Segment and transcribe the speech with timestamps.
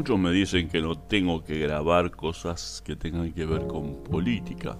[0.00, 4.78] Muchos me dicen que no tengo que grabar cosas que tengan que ver con política.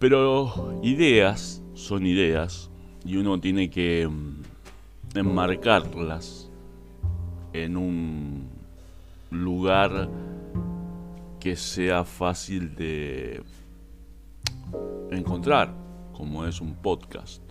[0.00, 2.72] Pero ideas son ideas
[3.04, 4.42] y uno tiene que mm,
[5.16, 6.50] enmarcarlas
[7.52, 8.48] en un
[9.30, 10.10] lugar
[11.38, 13.44] que sea fácil de
[15.12, 15.72] encontrar,
[16.12, 17.44] como es un podcast.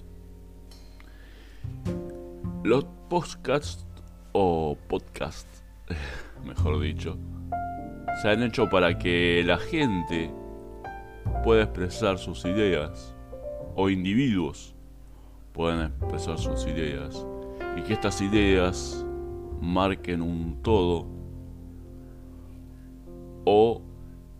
[2.65, 3.85] Los podcasts
[4.33, 5.47] o podcast,
[6.45, 7.17] mejor dicho,
[8.21, 10.29] se han hecho para que la gente
[11.43, 13.15] pueda expresar sus ideas
[13.75, 14.73] o individuos
[15.53, 17.25] puedan expresar sus ideas
[17.77, 19.05] y que estas ideas
[19.61, 21.07] marquen un todo
[23.45, 23.81] o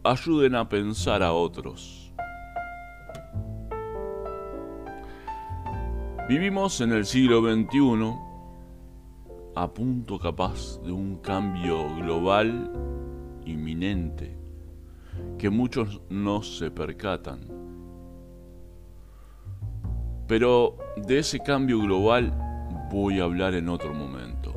[0.03, 2.11] ayuden a pensar a otros.
[6.27, 8.22] Vivimos en el siglo XXI
[9.55, 12.71] a punto capaz de un cambio global
[13.45, 14.35] inminente
[15.37, 17.41] que muchos no se percatan.
[20.27, 22.33] Pero de ese cambio global
[22.91, 24.53] voy a hablar en otro momento.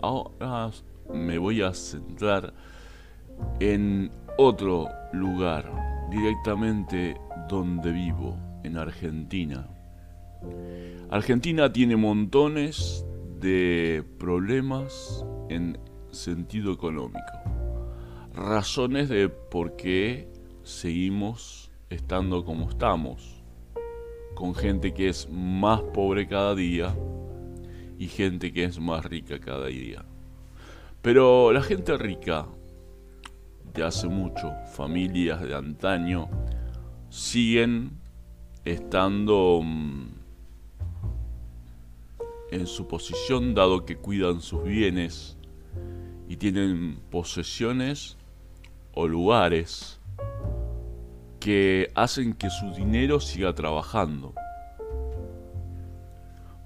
[0.00, 0.70] Ahora
[1.12, 2.52] me voy a centrar
[3.58, 5.70] en otro lugar,
[6.10, 7.16] directamente
[7.48, 9.66] donde vivo, en Argentina.
[11.10, 13.04] Argentina tiene montones
[13.46, 15.78] de problemas en
[16.10, 17.20] sentido económico.
[18.34, 20.28] Razones de por qué
[20.64, 23.44] seguimos estando como estamos.
[24.34, 26.92] Con gente que es más pobre cada día
[28.00, 30.04] y gente que es más rica cada día.
[31.00, 32.46] Pero la gente rica
[33.72, 36.28] de hace mucho, familias de antaño,
[37.10, 37.92] siguen
[38.64, 40.15] estando mm,
[42.50, 45.36] en su posición dado que cuidan sus bienes
[46.28, 48.16] y tienen posesiones
[48.94, 50.00] o lugares
[51.40, 54.34] que hacen que su dinero siga trabajando.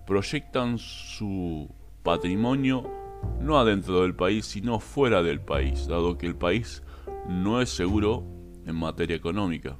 [0.06, 1.69] Proyectan su
[2.03, 2.91] patrimonio
[3.41, 6.82] no adentro del país, sino fuera del país, dado que el país
[7.28, 8.25] no es seguro
[8.66, 9.76] en materia económica.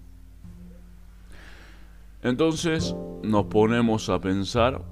[2.23, 4.83] Entonces nos ponemos a pensar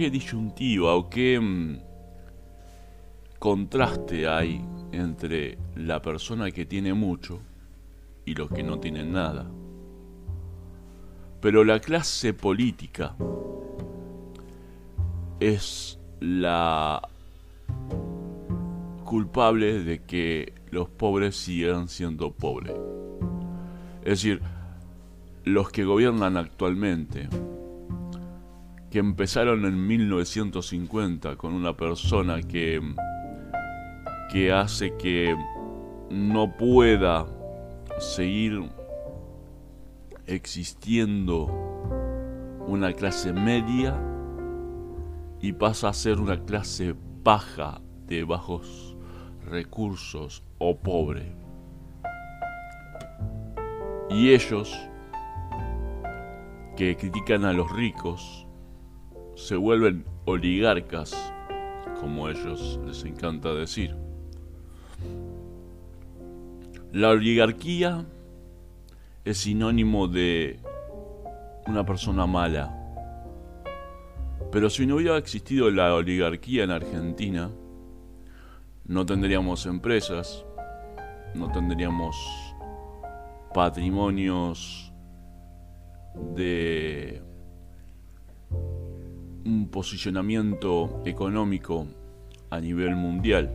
[0.00, 1.78] qué disyuntiva o qué mm,
[3.38, 7.42] contraste hay entre la persona que tiene mucho
[8.24, 9.46] y los que no tienen nada.
[11.42, 13.14] Pero la clase política
[15.38, 17.06] es la
[19.04, 22.72] culpable de que los pobres sigan siendo pobres.
[23.98, 24.40] Es decir,
[25.44, 27.28] los que gobiernan actualmente
[28.90, 32.80] que empezaron en 1950 con una persona que,
[34.32, 35.36] que hace que
[36.10, 37.26] no pueda
[38.00, 38.68] seguir
[40.26, 41.46] existiendo
[42.66, 43.96] una clase media
[45.40, 48.96] y pasa a ser una clase baja de bajos
[49.46, 51.32] recursos o pobre.
[54.10, 54.76] Y ellos
[56.76, 58.48] que critican a los ricos
[59.40, 61.32] se vuelven oligarcas,
[61.98, 63.96] como ellos les encanta decir.
[66.92, 68.04] La oligarquía
[69.24, 70.60] es sinónimo de
[71.66, 72.76] una persona mala.
[74.52, 77.50] Pero si no hubiera existido la oligarquía en Argentina,
[78.84, 80.44] no tendríamos empresas,
[81.34, 82.16] no tendríamos
[83.54, 84.92] patrimonios
[86.34, 87.22] de
[89.44, 91.86] un posicionamiento económico
[92.50, 93.50] a nivel mundial,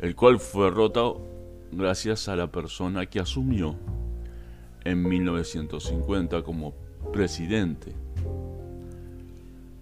[0.00, 1.20] el cual fue roto
[1.72, 3.76] gracias a la persona que asumió
[4.84, 6.74] en 1950 como
[7.12, 7.92] presidente.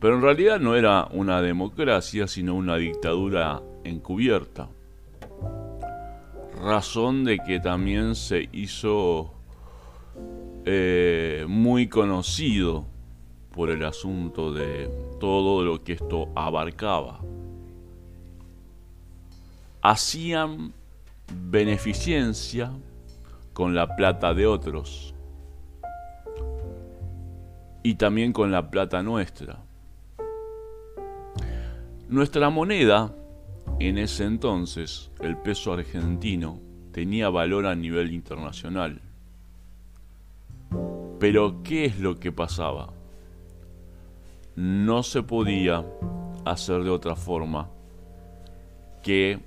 [0.00, 4.68] Pero en realidad no era una democracia, sino una dictadura encubierta.
[6.62, 9.32] Razón de que también se hizo
[10.64, 12.86] eh, muy conocido
[13.54, 14.90] por el asunto de
[15.20, 17.20] todo lo que esto abarcaba.
[19.80, 20.72] Hacían
[21.50, 22.72] beneficencia
[23.52, 25.14] con la plata de otros
[27.84, 29.58] y también con la plata nuestra.
[32.08, 33.14] Nuestra moneda,
[33.78, 36.58] en ese entonces, el peso argentino,
[36.92, 39.00] tenía valor a nivel internacional.
[41.20, 42.92] Pero, ¿qué es lo que pasaba?
[44.56, 45.84] No se podía
[46.44, 47.68] hacer de otra forma
[49.02, 49.40] que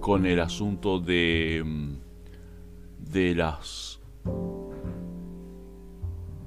[0.00, 1.64] con el asunto de
[2.98, 4.00] de las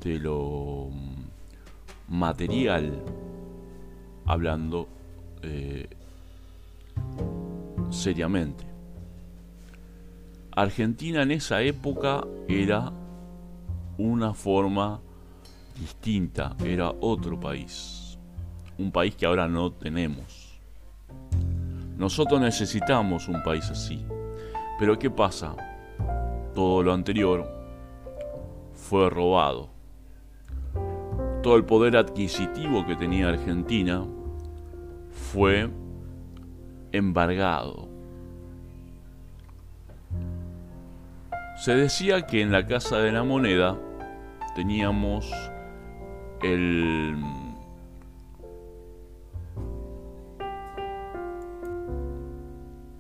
[0.04, 0.90] de lo
[2.08, 3.04] material
[4.26, 4.88] hablando
[5.42, 5.88] eh,
[7.90, 8.66] seriamente.
[10.52, 12.92] Argentina en esa época era
[13.98, 15.02] una forma
[15.80, 18.18] distinta, era otro país,
[18.78, 20.60] un país que ahora no tenemos.
[21.98, 24.06] Nosotros necesitamos un país así,
[24.78, 25.56] pero ¿qué pasa?
[26.54, 27.50] Todo lo anterior
[28.74, 29.70] fue robado.
[31.42, 34.06] Todo el poder adquisitivo que tenía Argentina
[35.12, 35.70] fue
[36.92, 37.90] embargado
[41.60, 43.78] Se decía que en la Casa de la Moneda
[44.56, 45.30] teníamos
[46.42, 47.18] el...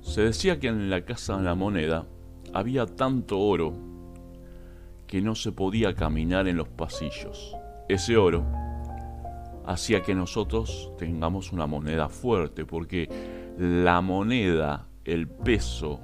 [0.01, 2.07] Se decía que en la Casa de la Moneda
[2.53, 3.73] había tanto oro
[5.07, 7.55] que no se podía caminar en los pasillos.
[7.87, 8.43] Ese oro
[9.65, 13.07] hacía que nosotros tengamos una moneda fuerte, porque
[13.57, 15.99] la moneda, el peso,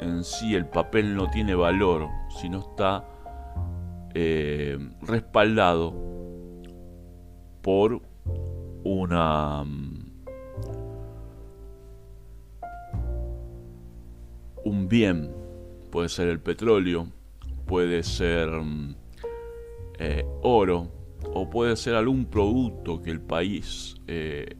[0.00, 2.08] en sí el papel no tiene valor
[2.40, 3.04] si no está
[4.14, 6.15] eh, respaldado
[7.66, 8.00] por
[8.84, 10.10] una mm,
[14.64, 15.34] un bien.
[15.90, 17.08] Puede ser el petróleo
[17.66, 18.94] puede ser mm,
[19.98, 20.92] eh, oro
[21.34, 24.56] o puede ser algún producto que el país eh,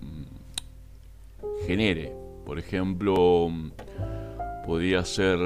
[0.00, 2.14] mm, genere.
[2.46, 3.50] Por ejemplo
[4.64, 5.40] podía ser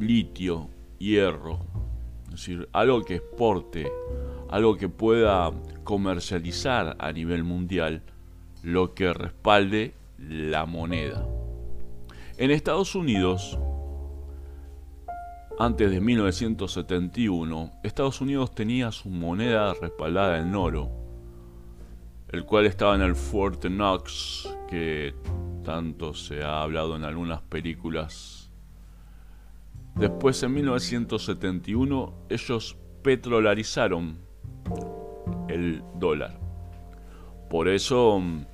[0.00, 1.69] litio, hierro,
[2.40, 3.92] decir, algo que exporte,
[4.48, 5.52] algo que pueda
[5.84, 8.02] comercializar a nivel mundial,
[8.62, 11.26] lo que respalde la moneda.
[12.38, 13.58] En Estados Unidos,
[15.58, 20.88] antes de 1971, Estados Unidos tenía su moneda respaldada en oro,
[22.30, 25.14] el cual estaba en el Fort Knox, que
[25.62, 28.39] tanto se ha hablado en algunas películas.
[29.96, 34.18] Después, en 1971, ellos petrolarizaron
[35.48, 36.38] el dólar.
[37.48, 38.46] Por eso, mm,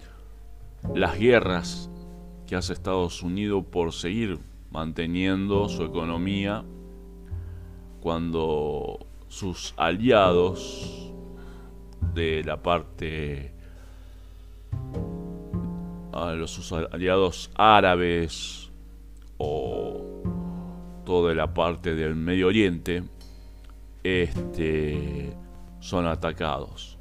[0.95, 1.91] las guerras
[2.47, 4.39] que hace Estados Unidos por seguir
[4.71, 6.65] manteniendo su economía
[8.01, 11.13] cuando sus aliados
[12.15, 13.53] de la parte
[16.13, 18.71] a los aliados árabes
[19.39, 20.06] o
[21.07, 23.03] toda la parte del Medio Oriente
[24.03, 25.33] este,
[25.81, 26.99] son atacados.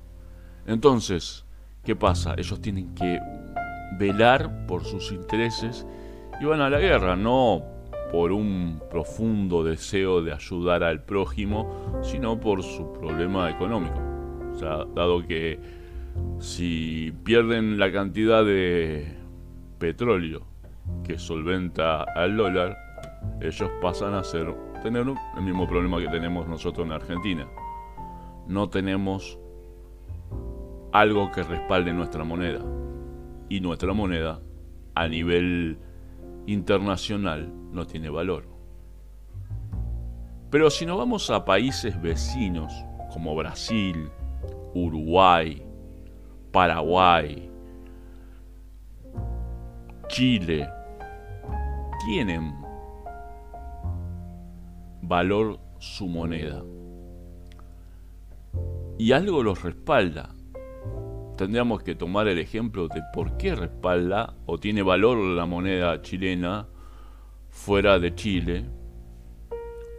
[0.65, 1.43] Entonces,
[1.83, 2.35] ¿qué pasa?
[2.37, 3.19] Ellos tienen que
[3.99, 5.85] velar por sus intereses
[6.39, 7.63] y van a la guerra, no
[8.11, 13.99] por un profundo deseo de ayudar al prójimo, sino por su problema económico.
[14.53, 15.59] O sea, dado que
[16.39, 19.17] si pierden la cantidad de
[19.79, 20.43] petróleo
[21.03, 22.84] que solventa al dólar,
[23.42, 25.05] ellos pasan a ser, tener
[25.36, 27.48] el mismo problema que tenemos nosotros en Argentina.
[28.48, 29.38] No tenemos
[30.91, 32.62] algo que respalde nuestra moneda.
[33.50, 34.39] Y nuestra moneda
[34.96, 35.77] a nivel
[36.48, 38.48] internacional no tiene valor.
[40.50, 42.74] Pero si nos vamos a países vecinos
[43.12, 44.10] como Brasil,
[44.74, 45.62] Uruguay,
[46.51, 47.50] Paraguay,
[50.08, 50.70] Chile,
[52.05, 52.64] tienen
[55.07, 56.63] valor su moneda.
[58.97, 60.33] Y algo los respalda.
[61.38, 66.67] Tendríamos que tomar el ejemplo de por qué respalda o tiene valor la moneda chilena
[67.50, 68.65] fuera de Chile,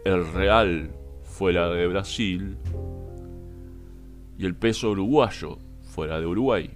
[0.03, 0.91] el real
[1.23, 2.57] fuera de Brasil
[4.37, 6.69] y el peso uruguayo fuera de Uruguay.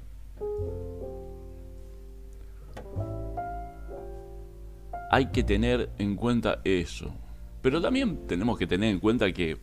[5.11, 7.13] Hay que tener en cuenta eso.
[7.61, 9.57] Pero también tenemos que tener en cuenta que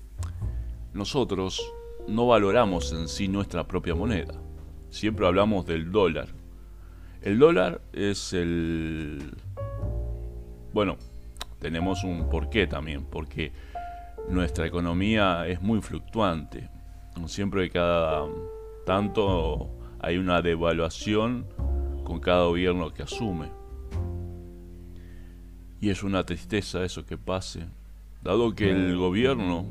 [0.92, 1.72] nosotros
[2.06, 4.34] no valoramos en sí nuestra propia moneda.
[4.90, 6.28] Siempre hablamos del dólar.
[7.22, 9.34] El dólar es el...
[10.72, 10.96] Bueno,
[11.58, 13.52] tenemos un porqué también, porque
[14.28, 16.68] nuestra economía es muy fluctuante.
[17.26, 18.26] Siempre cada
[18.86, 21.46] tanto hay una devaluación
[22.04, 23.50] con cada gobierno que asume.
[25.80, 27.66] Y es una tristeza eso que pase,
[28.28, 29.64] dado que el gobierno,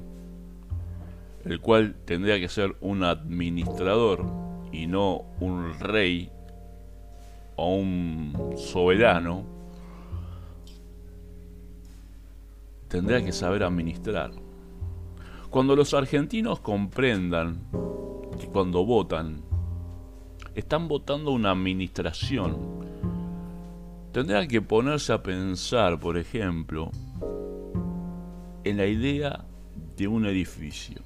[1.46, 4.26] el cual tendría que ser un administrador
[4.72, 6.32] y no un rey
[7.56, 9.46] o un soberano,
[12.88, 14.32] tendría que saber administrar.
[15.52, 17.62] Cuando los argentinos comprendan
[18.40, 19.44] que cuando votan,
[20.56, 22.58] están votando una administración,
[24.12, 26.90] tendrán que ponerse a pensar, por ejemplo,
[28.70, 29.46] en la idea
[29.96, 31.02] de un edificio.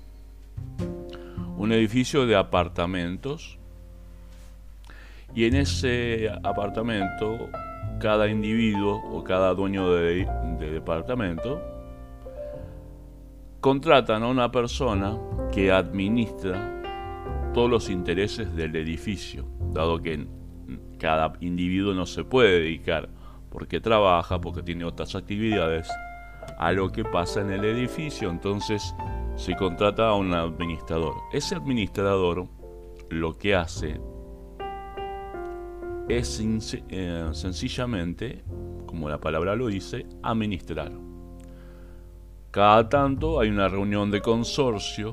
[1.57, 3.57] Un edificio de apartamentos.
[5.35, 7.49] Y en ese apartamento,
[7.99, 10.27] cada individuo o cada dueño de,
[10.59, 11.61] departamento
[13.61, 15.17] contratan a una persona
[15.53, 16.81] que administra
[17.53, 20.25] todos los intereses del edificio, dado que
[20.97, 23.07] cada individuo no se puede dedicar
[23.51, 25.89] porque trabaja, porque tiene otras actividades,
[26.61, 28.95] a lo que pasa en el edificio, entonces
[29.35, 31.15] se contrata a un administrador.
[31.33, 32.47] Ese administrador
[33.09, 33.99] lo que hace
[36.07, 36.39] es
[36.89, 38.43] eh, sencillamente,
[38.85, 40.91] como la palabra lo dice, administrar.
[42.51, 45.11] Cada tanto hay una reunión de consorcio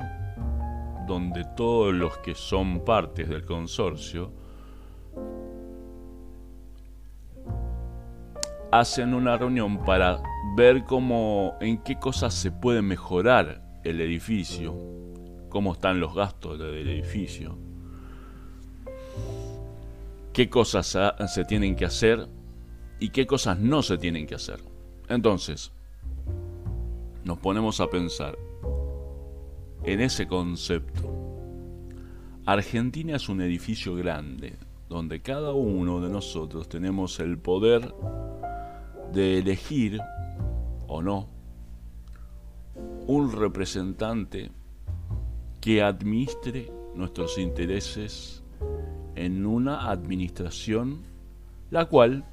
[1.06, 4.32] donde todos los que son partes del consorcio
[8.70, 10.22] hacen una reunión para
[10.56, 14.76] ver cómo, en qué cosas se puede mejorar el edificio,
[15.48, 17.56] cómo están los gastos del edificio,
[20.32, 20.96] qué cosas
[21.28, 22.28] se tienen que hacer
[23.00, 24.60] y qué cosas no se tienen que hacer.
[25.08, 25.72] Entonces,
[27.24, 28.38] nos ponemos a pensar
[29.84, 31.14] en ese concepto.
[32.44, 34.56] Argentina es un edificio grande,
[34.88, 37.94] donde cada uno de nosotros tenemos el poder
[39.12, 40.00] de elegir
[40.86, 41.28] o no
[43.06, 44.50] un representante
[45.60, 48.42] que administre nuestros intereses
[49.14, 51.02] en una administración
[51.70, 52.24] la cual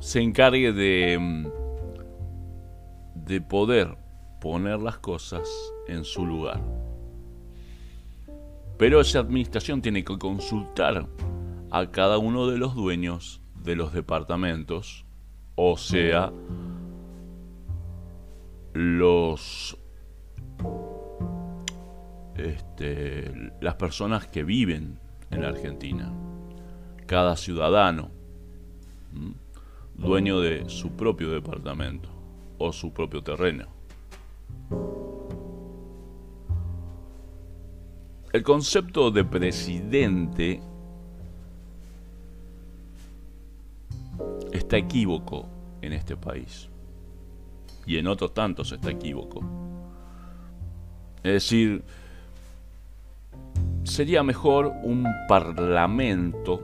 [0.00, 1.50] se encargue de,
[3.14, 3.96] de poder
[4.40, 5.48] poner las cosas
[5.88, 6.60] en su lugar.
[8.78, 11.08] Pero esa administración tiene que consultar
[11.70, 15.04] a cada uno de los dueños de los departamentos,
[15.54, 16.32] o sea,
[18.72, 19.78] los
[22.36, 24.98] este, las personas que viven
[25.30, 26.12] en la Argentina,
[27.06, 28.10] cada ciudadano,
[29.94, 32.10] dueño de su propio departamento
[32.58, 33.66] o su propio terreno.
[38.32, 40.60] El concepto de presidente
[44.52, 45.48] está equívoco
[45.82, 46.68] en este país.
[47.86, 49.40] Y en otros tantos está equívoco.
[51.22, 51.84] Es decir,
[53.84, 56.60] sería mejor un parlamento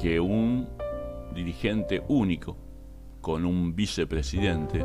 [0.00, 0.68] que un
[1.34, 2.56] dirigente único
[3.20, 4.84] con un vicepresidente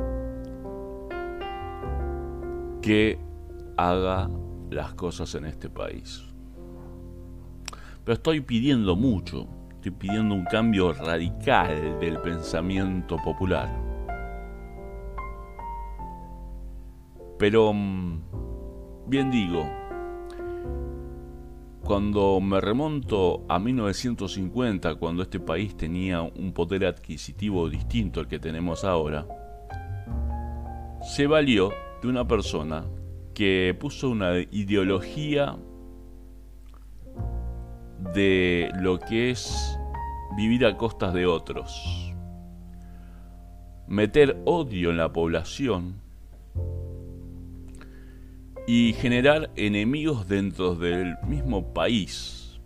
[2.82, 3.20] que
[3.76, 4.30] haga
[4.70, 6.24] las cosas en este país.
[8.04, 9.48] Pero estoy pidiendo mucho
[9.80, 13.70] Estoy pidiendo un cambio radical del pensamiento popular.
[17.38, 18.20] Pero, mm,
[19.08, 19.66] bien digo,
[21.82, 28.38] cuando me remonto a 1950, cuando este país tenía un poder adquisitivo distinto al que
[28.38, 29.26] tenemos ahora,
[31.04, 31.72] se valió
[32.02, 32.84] de una persona
[33.34, 35.56] que puso una ideología
[38.14, 39.78] de lo que es
[40.36, 42.14] vivir a costas de otros.
[43.88, 46.02] Meter odio en la población
[48.68, 52.60] y generar enemigos dentro del mismo país.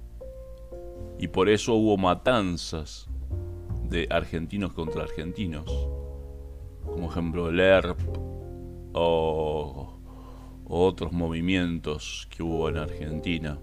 [1.17, 3.07] Y por eso hubo matanzas
[3.89, 5.65] de argentinos contra argentinos,
[6.83, 7.99] como ejemplo el ERP
[8.93, 9.97] o,
[10.65, 13.59] o otros movimientos que hubo en Argentina.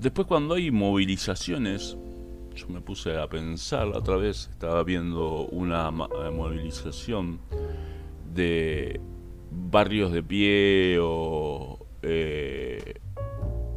[0.00, 1.94] Después cuando hay movilizaciones,
[2.54, 7.38] yo me puse a pensar otra vez, estaba viendo una eh, movilización
[8.32, 8.98] de
[9.50, 12.94] barrios de pie o eh,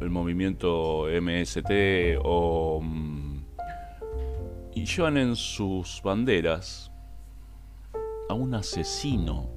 [0.00, 3.42] el movimiento MST o mm,
[4.76, 6.90] y llevan en sus banderas
[8.30, 9.50] a un asesino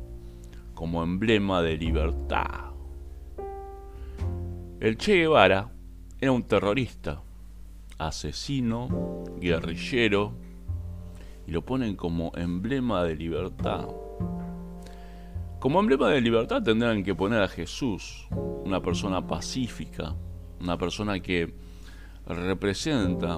[0.73, 2.71] como emblema de libertad.
[4.81, 5.76] El Che Guevara
[6.19, 7.21] era un terrorista,
[7.99, 10.33] asesino, guerrillero,
[11.45, 13.87] y lo ponen como emblema de libertad.
[15.59, 18.27] Como emblema de libertad tendrán que poner a Jesús,
[18.65, 20.15] una persona pacífica,
[20.59, 21.53] una persona que
[22.25, 23.37] representa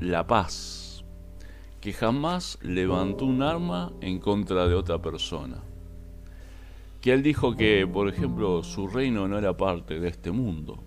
[0.00, 1.04] la paz,
[1.80, 5.62] que jamás levantó un arma en contra de otra persona.
[7.00, 10.82] Que él dijo que, por ejemplo, su reino no era parte de este mundo.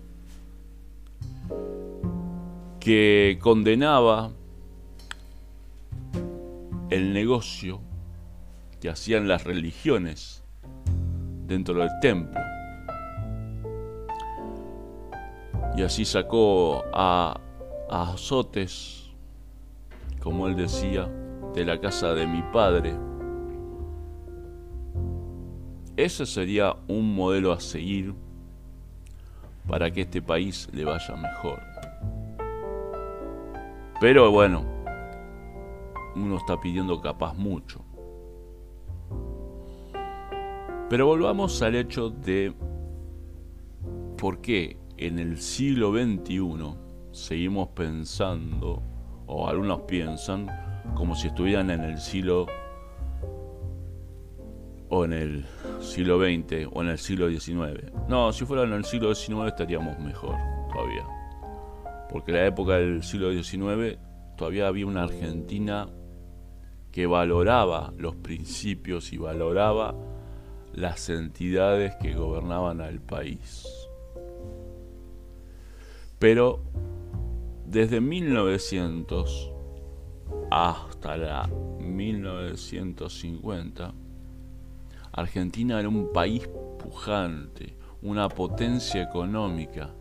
[2.88, 4.32] Que condenaba
[6.88, 7.82] el negocio
[8.80, 10.42] que hacían las religiones
[11.46, 12.40] dentro del templo.
[15.76, 17.38] Y así sacó a,
[17.90, 19.10] azotes,
[20.22, 21.10] como él decía,
[21.54, 22.96] de la casa de mi padre.
[25.94, 28.14] Ese sería un modelo a seguir
[29.66, 31.67] para que este país le vaya mejor.
[34.00, 34.64] Pero bueno,
[36.14, 37.84] uno está pidiendo capaz mucho.
[40.88, 42.54] Pero volvamos al hecho de
[44.16, 46.76] por qué en el siglo XXI
[47.12, 48.82] seguimos pensando,
[49.26, 50.48] o algunos piensan,
[50.94, 52.46] como si estuvieran en el siglo
[54.90, 55.44] o en el
[55.80, 57.92] siglo XX o en el siglo XIX.
[58.08, 60.36] No, si fuera en el siglo XIX estaríamos mejor
[60.72, 61.17] todavía.
[62.10, 63.98] Porque en la época del siglo XIX
[64.36, 65.88] todavía había una Argentina
[66.92, 69.94] que valoraba los principios y valoraba
[70.72, 73.66] las entidades que gobernaban al país.
[76.18, 76.60] Pero
[77.66, 79.52] desde 1900
[80.50, 81.48] hasta la
[81.80, 83.94] 1950,
[85.12, 86.48] Argentina era un país
[86.78, 89.94] pujante, una potencia económica.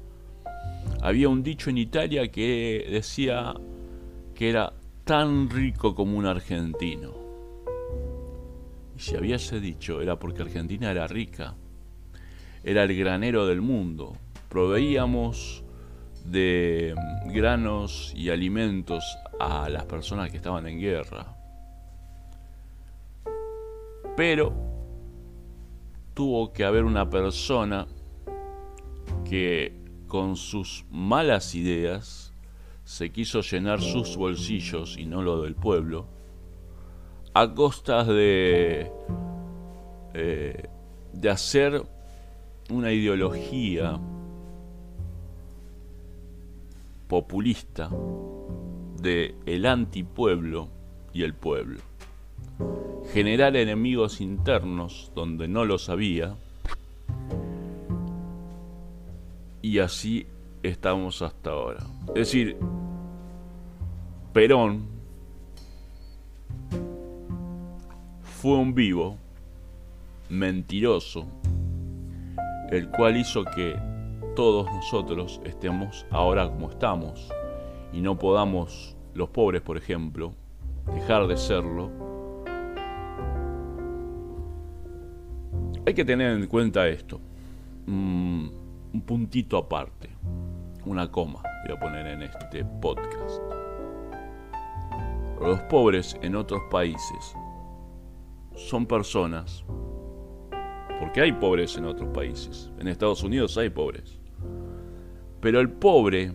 [1.01, 3.53] Había un dicho en Italia que decía
[4.33, 4.73] que era
[5.03, 7.13] tan rico como un argentino.
[8.95, 11.55] Y si había ese dicho era porque Argentina era rica,
[12.63, 14.17] era el granero del mundo,
[14.49, 15.63] proveíamos
[16.25, 16.93] de
[17.27, 21.35] granos y alimentos a las personas que estaban en guerra.
[24.15, 24.53] Pero
[26.13, 27.87] tuvo que haber una persona
[29.29, 32.33] que con sus malas ideas
[32.83, 36.05] se quiso llenar sus bolsillos y no lo del pueblo,
[37.33, 38.91] a costas de,
[40.13, 40.69] eh,
[41.13, 41.83] de hacer
[42.69, 43.99] una ideología
[47.07, 47.89] populista
[49.01, 50.69] de el antipueblo
[51.13, 51.79] y el pueblo.
[53.13, 56.35] Generar enemigos internos donde no los había.
[59.67, 60.25] Y así
[60.63, 61.83] estamos hasta ahora.
[62.07, 62.55] Es decir,
[64.31, 64.87] Perón
[68.21, 69.17] fue un vivo,
[70.29, 71.27] mentiroso,
[72.71, 73.77] el cual hizo que
[74.37, 77.29] todos nosotros estemos ahora como estamos
[77.91, 80.31] y no podamos, los pobres por ejemplo,
[80.95, 81.91] dejar de serlo.
[85.85, 87.19] Hay que tener en cuenta esto,
[87.85, 90.09] mm, un puntito aparte
[90.87, 93.41] una coma voy a poner en este podcast.
[95.41, 97.35] Los pobres en otros países
[98.55, 99.63] son personas,
[100.99, 104.19] porque hay pobres en otros países, en Estados Unidos hay pobres,
[105.41, 106.33] pero el pobre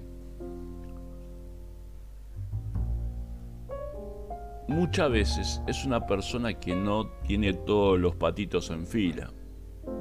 [4.69, 9.33] muchas veces es una persona que no tiene todos los patitos en fila.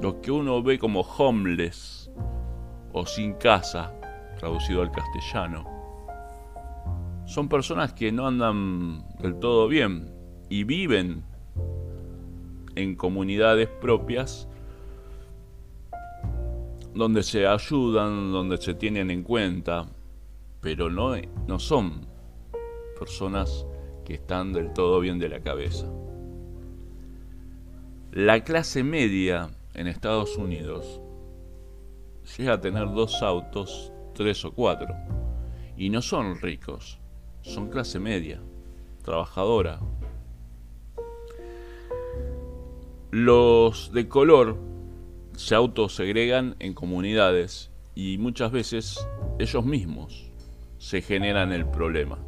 [0.00, 2.01] Los que uno ve como homeless
[2.92, 3.92] o sin casa
[4.38, 5.64] traducido al castellano.
[7.26, 10.12] Son personas que no andan del todo bien
[10.48, 11.24] y viven
[12.74, 14.48] en comunidades propias
[16.94, 19.88] donde se ayudan, donde se tienen en cuenta,
[20.60, 21.14] pero no,
[21.46, 22.06] no son
[22.98, 23.66] personas
[24.04, 25.86] que están del todo bien de la cabeza.
[28.10, 31.01] La clase media en Estados Unidos
[32.36, 34.94] llega a tener dos autos tres o cuatro.
[35.76, 36.98] Y no son ricos,
[37.42, 38.40] son clase media,
[39.02, 39.80] trabajadora.
[43.10, 44.58] Los de color
[45.36, 49.06] se autosegregan en comunidades y muchas veces
[49.38, 50.30] ellos mismos
[50.78, 52.18] se generan el problema.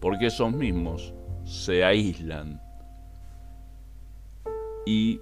[0.00, 1.12] Porque esos mismos
[1.44, 2.60] se aíslan
[4.86, 5.20] y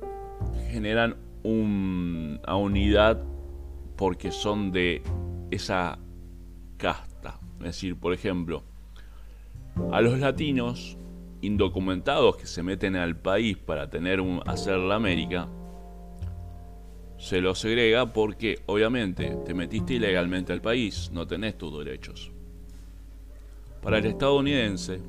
[0.70, 3.22] generan una unidad
[3.96, 5.02] porque son de
[5.50, 5.98] esa
[6.76, 8.62] casta, Es decir, por ejemplo,
[9.92, 10.98] a los latinos
[11.40, 15.48] indocumentados que se meten al país para tener un, hacer la América,
[17.18, 22.30] se los segrega porque obviamente te metiste ilegalmente al país, no tenés tus derechos.
[23.82, 25.00] Para el estadounidense,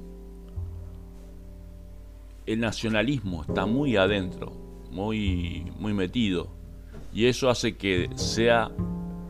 [2.45, 4.53] el nacionalismo está muy adentro,
[4.91, 6.56] muy, muy metido,
[7.17, 8.69] y eso hace que sea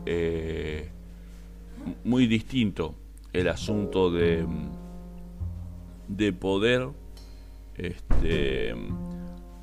[0.04, 0.90] eh,
[2.04, 2.94] muy distinto
[3.32, 4.46] el asunto de,
[6.06, 6.90] de poder
[7.76, 8.74] este,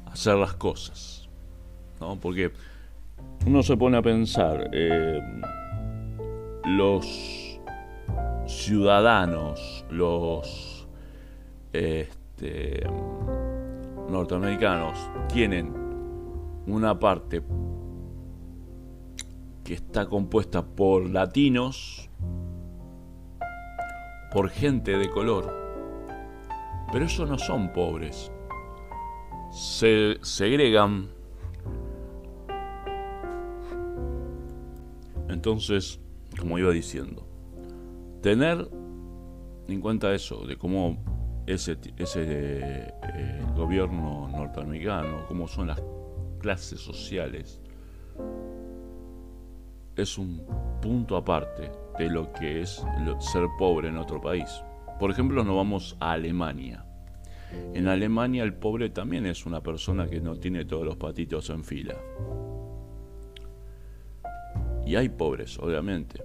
[0.07, 1.29] hacer las cosas.
[2.01, 2.19] ¿no?
[2.19, 2.51] Porque
[3.45, 5.21] uno se pone a pensar, eh,
[6.65, 7.59] los
[8.47, 10.87] ciudadanos, los
[11.73, 12.87] este,
[14.09, 14.97] norteamericanos
[15.31, 15.71] tienen
[16.65, 17.43] una parte
[19.65, 22.07] que está compuesta por latinos,
[24.31, 25.51] por gente de color,
[26.93, 28.31] pero ellos no son pobres.
[29.51, 31.09] Se segregan.
[35.29, 35.99] Entonces,
[36.39, 37.27] como iba diciendo,
[38.21, 38.69] tener
[39.67, 40.97] en cuenta eso, de cómo
[41.47, 45.81] ese, ese eh, gobierno norteamericano, cómo son las
[46.39, 47.61] clases sociales,
[49.95, 50.45] es un
[50.81, 52.83] punto aparte de lo que es
[53.19, 54.63] ser pobre en otro país.
[54.99, 56.85] Por ejemplo, nos vamos a Alemania.
[57.73, 61.63] En Alemania el pobre también es una persona que no tiene todos los patitos en
[61.63, 61.95] fila.
[64.85, 66.21] Y hay pobres, obviamente.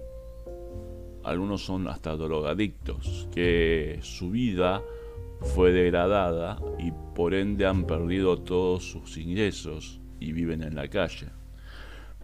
[1.23, 4.81] Algunos son hasta drogadictos, que su vida
[5.39, 11.27] fue degradada y por ende han perdido todos sus ingresos y viven en la calle.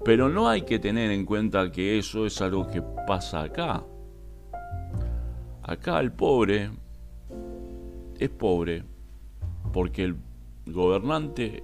[0.04, 3.84] Pero no hay que tener en cuenta que eso es algo que pasa acá.
[5.64, 6.72] Acá el pobre
[8.18, 8.84] es pobre
[9.74, 10.16] porque el
[10.66, 11.64] gobernante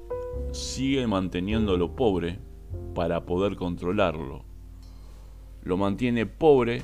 [0.52, 2.40] sigue manteniendo lo pobre
[2.94, 4.44] para poder controlarlo.
[5.64, 6.84] Lo mantiene pobre,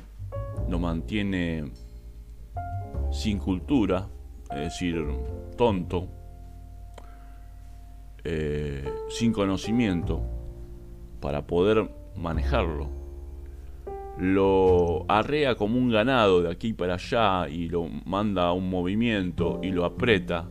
[0.70, 1.72] lo mantiene
[3.12, 4.08] sin cultura,
[4.52, 5.06] es decir,
[5.58, 6.08] tonto,
[8.24, 10.39] eh, sin conocimiento
[11.20, 12.90] para poder manejarlo.
[14.18, 19.60] Lo arrea como un ganado de aquí para allá y lo manda a un movimiento
[19.64, 20.50] y lo aprieta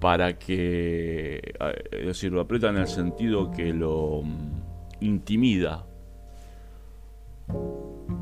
[0.00, 1.54] para que,
[1.90, 4.60] es decir, lo aprieta en el sentido que lo mm,
[5.00, 5.86] intimida,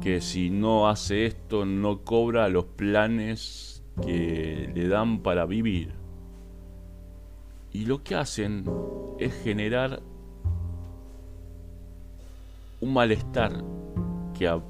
[0.00, 5.92] que si no hace esto no cobra los planes que le dan para vivir.
[7.72, 8.64] Y lo que hacen
[9.18, 10.00] es generar
[12.80, 13.52] un malestar
[14.38, 14.60] que,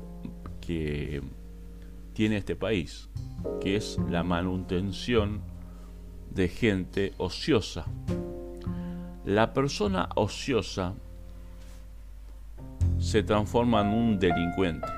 [0.60, 1.22] que
[2.12, 3.08] tiene este país,
[3.60, 5.40] que es la manutención
[6.30, 7.84] de gente ociosa.
[9.24, 10.94] La persona ociosa
[12.98, 14.88] se transforma en un delincuente,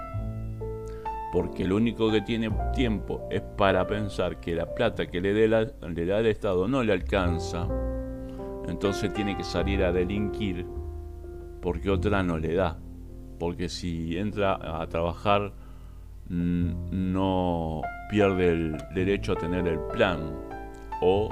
[1.33, 5.49] porque lo único que tiene tiempo es para pensar que la plata que le, dé
[5.49, 7.67] le da el Estado no le alcanza,
[8.69, 10.67] entonces tiene que salir a delinquir
[11.61, 12.79] porque otra no le da
[13.39, 15.53] porque si entra a trabajar
[16.29, 20.35] no pierde el derecho a tener el plan
[21.01, 21.29] o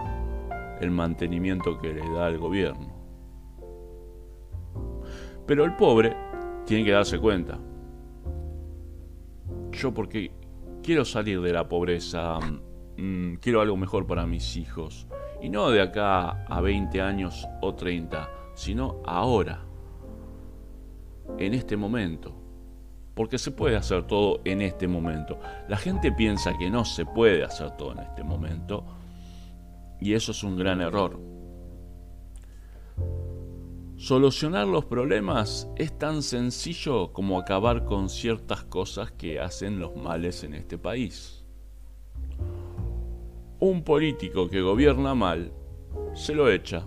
[0.81, 2.95] el mantenimiento que le da el gobierno.
[5.47, 6.17] Pero el pobre
[6.65, 7.59] tiene que darse cuenta.
[9.73, 10.33] Yo porque
[10.83, 12.39] quiero salir de la pobreza,
[12.97, 15.07] mm, quiero algo mejor para mis hijos.
[15.41, 19.66] Y no de acá a 20 años o 30, sino ahora
[21.39, 22.35] en este momento.
[23.15, 25.39] Porque se puede hacer todo en este momento.
[25.69, 28.85] La gente piensa que no se puede hacer todo en este momento
[30.01, 31.19] y eso es un gran error.
[33.97, 40.45] Solucionar los problemas es tan sencillo como acabar con ciertas cosas que hacen los males
[40.45, 41.47] en este país.
[43.59, 45.51] Un político que gobierna mal
[46.15, 46.87] se lo echa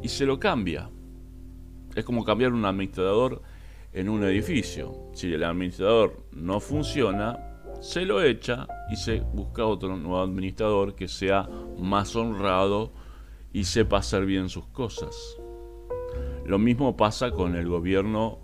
[0.00, 0.88] y se lo cambia.
[1.96, 3.42] Es como cambiar un administrador
[3.94, 5.10] en un edificio.
[5.14, 7.38] Si el administrador no funciona,
[7.80, 12.92] se lo echa y se busca otro nuevo administrador que sea más honrado
[13.52, 15.16] y sepa hacer bien sus cosas.
[16.44, 18.38] Lo mismo pasa con el gobierno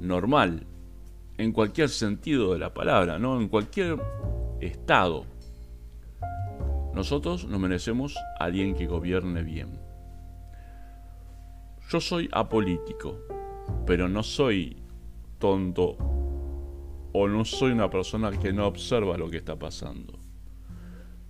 [0.00, 0.66] normal,
[1.38, 3.40] en cualquier sentido de la palabra, ¿no?
[3.40, 4.00] En cualquier
[4.60, 5.26] estado.
[6.94, 9.78] Nosotros nos merecemos a alguien que gobierne bien.
[11.90, 13.18] Yo soy apolítico,
[13.84, 14.85] pero no soy
[15.38, 15.96] tonto
[17.12, 20.18] o no soy una persona que no observa lo que está pasando.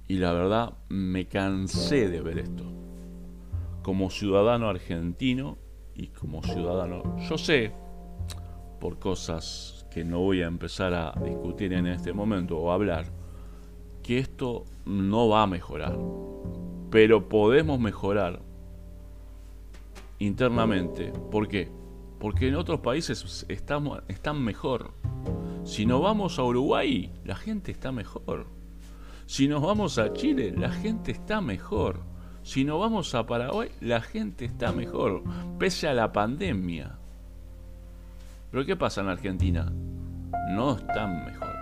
[0.08, 2.64] Y la verdad me cansé de ver esto.
[3.82, 5.58] Como ciudadano argentino
[5.94, 7.72] y como ciudadano, yo sé,
[8.80, 13.06] por cosas que no voy a empezar a discutir en este momento o hablar,
[14.02, 15.98] que esto no va a mejorar.
[16.90, 18.40] Pero podemos mejorar
[20.18, 21.12] internamente.
[21.30, 21.70] ¿Por qué?
[22.18, 24.94] Porque en otros países están mejor.
[25.64, 28.46] Si nos vamos a Uruguay, la gente está mejor.
[29.26, 32.00] Si nos vamos a Chile, la gente está mejor.
[32.42, 35.24] Si nos vamos a Paraguay, la gente está mejor,
[35.58, 36.96] pese a la pandemia.
[38.52, 39.72] Pero ¿qué pasa en Argentina?
[40.50, 41.52] No están mejor.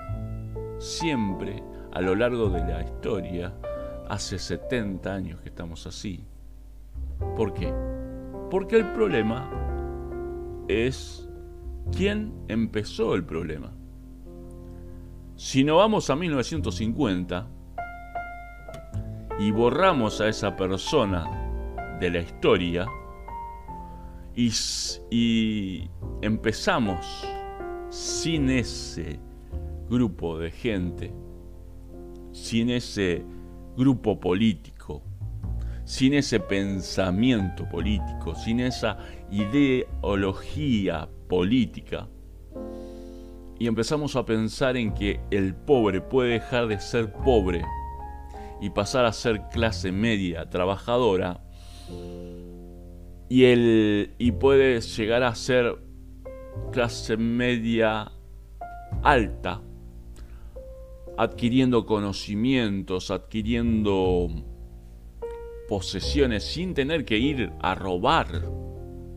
[0.79, 3.55] Siempre, a lo largo de la historia,
[4.11, 6.27] hace 70 años que estamos así.
[7.35, 7.73] ¿Por qué?
[8.51, 9.74] Porque el problema
[10.69, 11.29] es
[11.97, 13.73] quién empezó el problema.
[15.37, 17.49] Si no vamos a 1950
[19.41, 21.29] y borramos a esa persona
[22.01, 22.87] de la historia
[24.35, 24.51] y,
[25.11, 25.91] y
[26.23, 27.27] empezamos
[27.91, 29.19] sin ese
[29.89, 31.13] grupo de gente,
[32.33, 33.25] sin ese
[33.77, 35.03] grupo político,
[35.85, 38.99] sin ese pensamiento político, sin esa
[39.35, 42.09] ideología política,
[43.59, 47.65] y empezamos a pensar en que el pobre puede dejar de ser pobre
[48.61, 51.41] y pasar a ser clase media, trabajadora,
[53.29, 55.79] y, el, y puede llegar a ser
[56.71, 58.13] clase media
[59.03, 59.63] alta,
[61.17, 64.29] adquiriendo conocimientos, adquiriendo
[65.69, 68.43] posesiones sin tener que ir a robar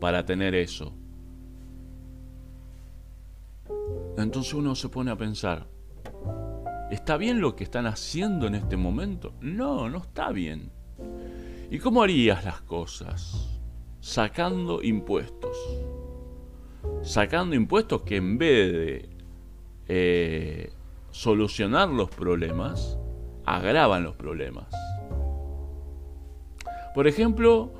[0.00, 0.92] para tener eso.
[4.16, 5.66] Entonces uno se pone a pensar,
[6.90, 9.34] ¿está bien lo que están haciendo en este momento?
[9.40, 10.72] No, no está bien.
[11.70, 13.48] ¿Y cómo harías las cosas?
[14.00, 15.56] Sacando impuestos.
[17.02, 19.08] Sacando impuestos que en vez de
[19.86, 20.72] eh,
[21.10, 22.98] solucionar los problemas,
[23.44, 24.66] agravan los problemas.
[26.94, 27.70] Por ejemplo,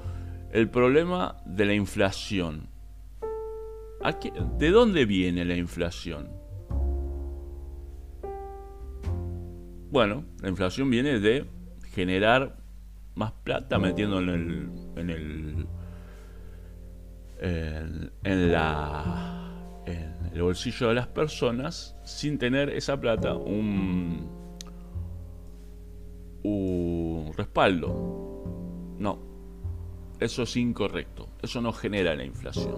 [0.53, 2.69] el problema de la inflación.
[4.59, 6.31] ¿De dónde viene la inflación?
[9.91, 11.47] Bueno, la inflación viene de
[11.93, 12.59] generar
[13.15, 15.67] más plata metiendo en el, en el,
[18.23, 24.31] en, la, en el bolsillo de las personas sin tener esa plata un,
[26.45, 28.95] un respaldo.
[28.99, 29.28] No,
[30.21, 31.29] eso es incorrecto.
[31.43, 32.77] Eso no genera la inflación.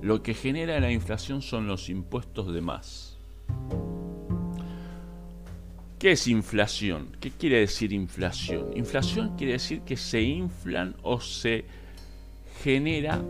[0.00, 3.18] Lo que genera la inflación son los impuestos de más.
[5.98, 7.16] ¿Qué es inflación?
[7.20, 8.76] ¿Qué quiere decir inflación?
[8.76, 11.64] Inflación quiere decir que se inflan o se
[12.62, 13.22] genera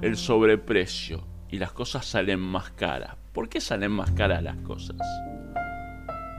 [0.00, 3.16] el sobreprecio y las cosas salen más caras.
[3.32, 4.96] ¿Por qué salen más caras las cosas?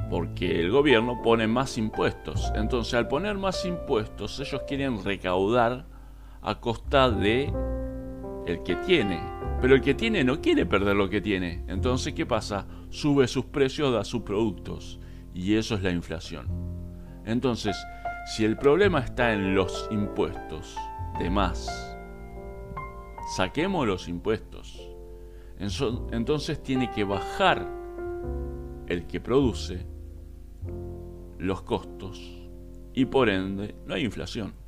[0.10, 2.52] Porque el gobierno pone más impuestos.
[2.56, 5.86] Entonces al poner más impuestos ellos quieren recaudar
[6.46, 7.52] a costa de
[8.46, 9.20] el que tiene.
[9.62, 11.64] Pero el que tiene no quiere perder lo que tiene.
[11.68, 12.68] Entonces, ¿qué pasa?
[12.90, 15.00] Sube sus precios de sus productos.
[15.34, 16.48] Y eso es la inflación.
[17.26, 17.76] Entonces,
[18.28, 20.78] si el problema está en los impuestos
[21.18, 21.98] de más,
[23.36, 24.80] saquemos los impuestos.
[25.58, 27.68] Entonces tiene que bajar
[28.88, 29.88] el que produce
[31.40, 32.22] los costos
[32.94, 34.65] y por ende no hay inflación.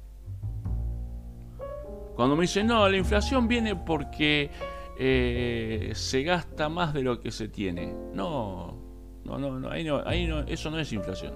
[2.17, 4.49] Cuando me dicen, no, la inflación viene porque
[4.97, 7.93] eh, se gasta más de lo que se tiene.
[8.12, 8.75] No,
[9.23, 11.36] no, no, no, ahí no, ahí no, eso no es inflación.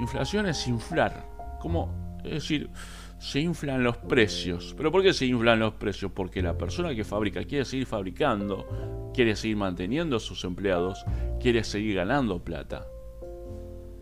[0.00, 1.26] Inflación es inflar.
[1.60, 2.20] ¿Cómo?
[2.22, 2.70] Es decir,
[3.18, 4.74] se inflan los precios.
[4.76, 6.12] ¿Pero por qué se inflan los precios?
[6.12, 11.04] Porque la persona que fabrica quiere seguir fabricando, quiere seguir manteniendo a sus empleados,
[11.40, 12.86] quiere seguir ganando plata.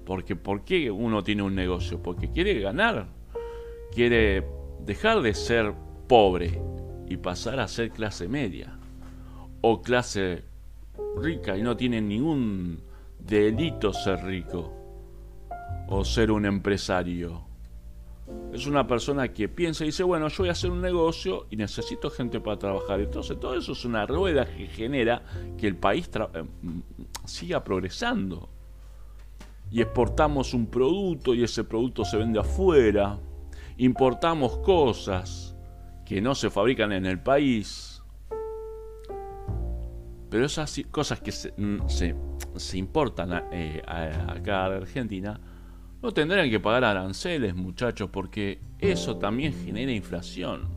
[0.04, 2.02] Porque ¿por qué uno tiene un negocio?
[2.02, 3.08] Porque quiere ganar,
[3.90, 5.74] quiere dejar de ser
[6.06, 6.60] pobre
[7.08, 8.78] y pasar a ser clase media
[9.60, 10.44] o clase
[11.16, 12.80] rica y no tiene ningún
[13.18, 14.72] delito ser rico
[15.88, 17.48] o ser un empresario.
[18.52, 21.56] Es una persona que piensa y dice, bueno, yo voy a hacer un negocio y
[21.56, 23.00] necesito gente para trabajar.
[23.00, 25.22] Entonces todo eso es una rueda que genera
[25.56, 26.44] que el país eh,
[27.24, 28.50] siga progresando.
[29.70, 33.18] Y exportamos un producto y ese producto se vende afuera.
[33.78, 35.56] Importamos cosas
[36.04, 38.02] que no se fabrican en el país.
[40.30, 41.54] Pero esas cosas que se,
[42.74, 45.40] importan eh, acá a Argentina
[46.02, 50.68] no tendrán que pagar aranceles, muchachos, porque eso también genera inflación.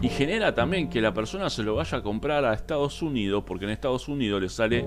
[0.00, 3.64] Y genera también que la persona se lo vaya a comprar a Estados Unidos, porque
[3.64, 4.86] en Estados Unidos le sale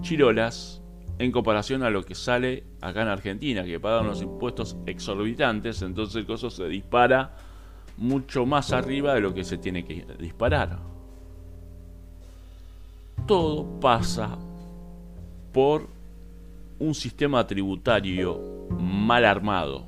[0.00, 0.81] chirolas
[1.18, 6.16] en comparación a lo que sale acá en Argentina, que pagan los impuestos exorbitantes, entonces
[6.16, 7.36] el costo se dispara
[7.96, 10.78] mucho más arriba de lo que se tiene que disparar.
[13.26, 14.36] Todo pasa
[15.52, 15.88] por
[16.78, 19.86] un sistema tributario mal armado.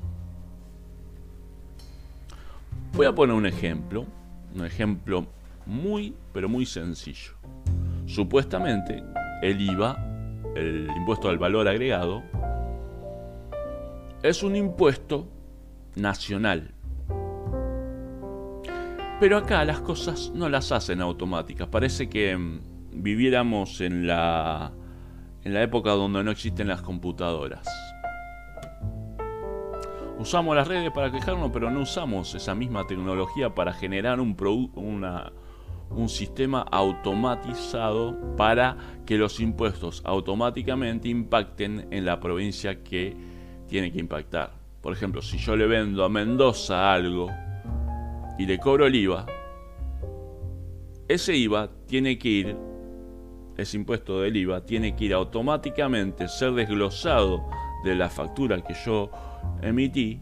[2.93, 4.05] Voy a poner un ejemplo,
[4.53, 5.25] un ejemplo
[5.65, 7.33] muy, pero muy sencillo.
[8.05, 9.03] Supuestamente,
[9.41, 10.14] el IVA,
[10.55, 12.23] el impuesto al valor agregado,
[14.23, 15.27] es un impuesto
[15.95, 16.71] nacional.
[19.19, 21.67] Pero acá las cosas no las hacen automáticas.
[21.67, 22.59] Parece que mm,
[22.91, 24.73] viviéramos en la
[25.45, 27.67] en la época donde no existen las computadoras.
[30.17, 34.35] Usamos las redes para quejarnos, pero no usamos esa misma tecnología para generar un,
[35.95, 43.15] un sistema automatizado para que los impuestos automáticamente impacten en la provincia que
[43.67, 44.51] tiene que impactar.
[44.81, 47.29] Por ejemplo, si yo le vendo a Mendoza algo
[48.37, 49.25] y le cobro el IVA,
[51.07, 52.57] ese IVA tiene que ir
[53.57, 57.45] ese impuesto del IVA tiene que ir automáticamente, ser desglosado
[57.83, 59.09] de la factura que yo
[59.61, 60.19] emití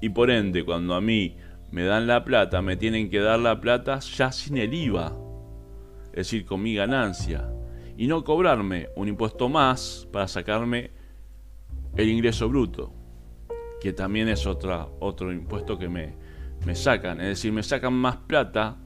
[0.00, 1.36] y por ende cuando a mí
[1.74, 5.12] me dan la plata, me tienen que dar la plata ya sin el IVA,
[6.10, 7.50] es decir, con mi ganancia,
[7.96, 10.92] y no cobrarme un impuesto más para sacarme
[11.96, 12.92] el ingreso bruto,
[13.80, 16.14] que también es otra, otro impuesto que me,
[16.64, 18.76] me sacan, es decir, me sacan más plata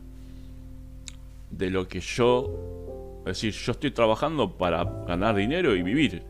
[1.50, 2.78] de lo que yo
[3.20, 6.22] es decir, yo estoy trabajando para ganar dinero y vivir.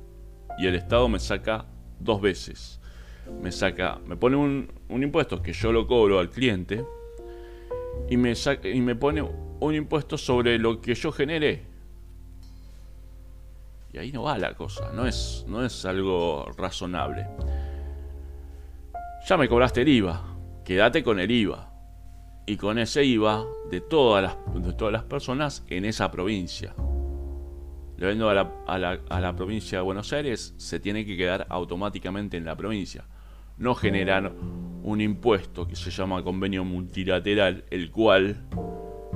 [0.58, 1.66] Y el Estado me saca
[2.00, 2.77] dos veces.
[3.40, 6.84] Me saca, me pone un, impuesto que yo lo cobro al cliente
[8.08, 11.64] y me, y me pone un impuesto sobre lo que yo generé.
[13.92, 17.26] Y ahí no va la cosa, no es, no es algo razonable.
[19.26, 20.22] Ya me cobraste el IVA,
[20.64, 21.72] quédate con el IVA.
[22.46, 26.74] Y con ese IVA de todas las, de todas las personas en esa provincia
[27.98, 32.36] le vendo a la, a, la, provincia de Buenos Aires, se tiene que quedar automáticamente
[32.36, 33.04] en la provincia.
[33.58, 34.32] No generar
[34.82, 38.36] un impuesto que se llama convenio multilateral, el cual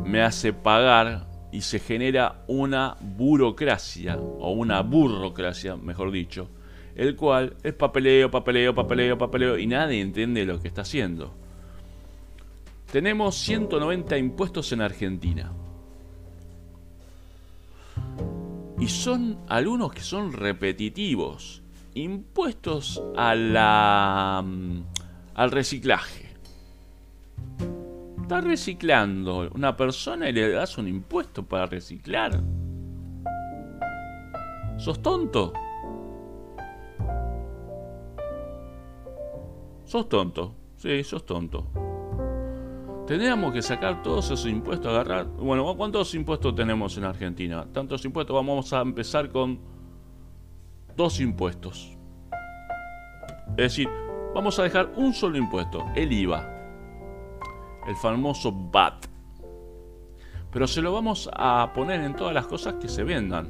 [0.04, 6.48] me hace pagar y se genera una burocracia, o una burocracia, mejor dicho,
[6.94, 11.34] el cual es papeleo, papeleo, papeleo, papeleo, y nadie entiende lo que está haciendo.
[12.90, 15.52] Tenemos 190 impuestos en Argentina.
[18.82, 21.61] y son algunos que son repetitivos,
[21.94, 24.82] impuestos a la, mm,
[25.34, 26.30] al reciclaje.
[28.20, 32.42] Está reciclando una persona y le das un impuesto para reciclar.
[34.78, 35.52] ¿Sos tonto?
[39.84, 40.54] Sos tonto.
[40.76, 41.66] Sí, sos tonto.
[43.06, 45.26] Tendríamos que sacar todos esos impuestos, agarrar...
[45.26, 47.66] Bueno, ¿cuántos impuestos tenemos en Argentina?
[47.72, 49.71] Tantos impuestos, vamos a empezar con
[50.96, 51.96] dos impuestos.
[53.50, 53.88] Es decir,
[54.34, 56.48] vamos a dejar un solo impuesto, el IVA.
[57.86, 59.06] El famoso VAT.
[60.50, 63.48] Pero se lo vamos a poner en todas las cosas que se vendan.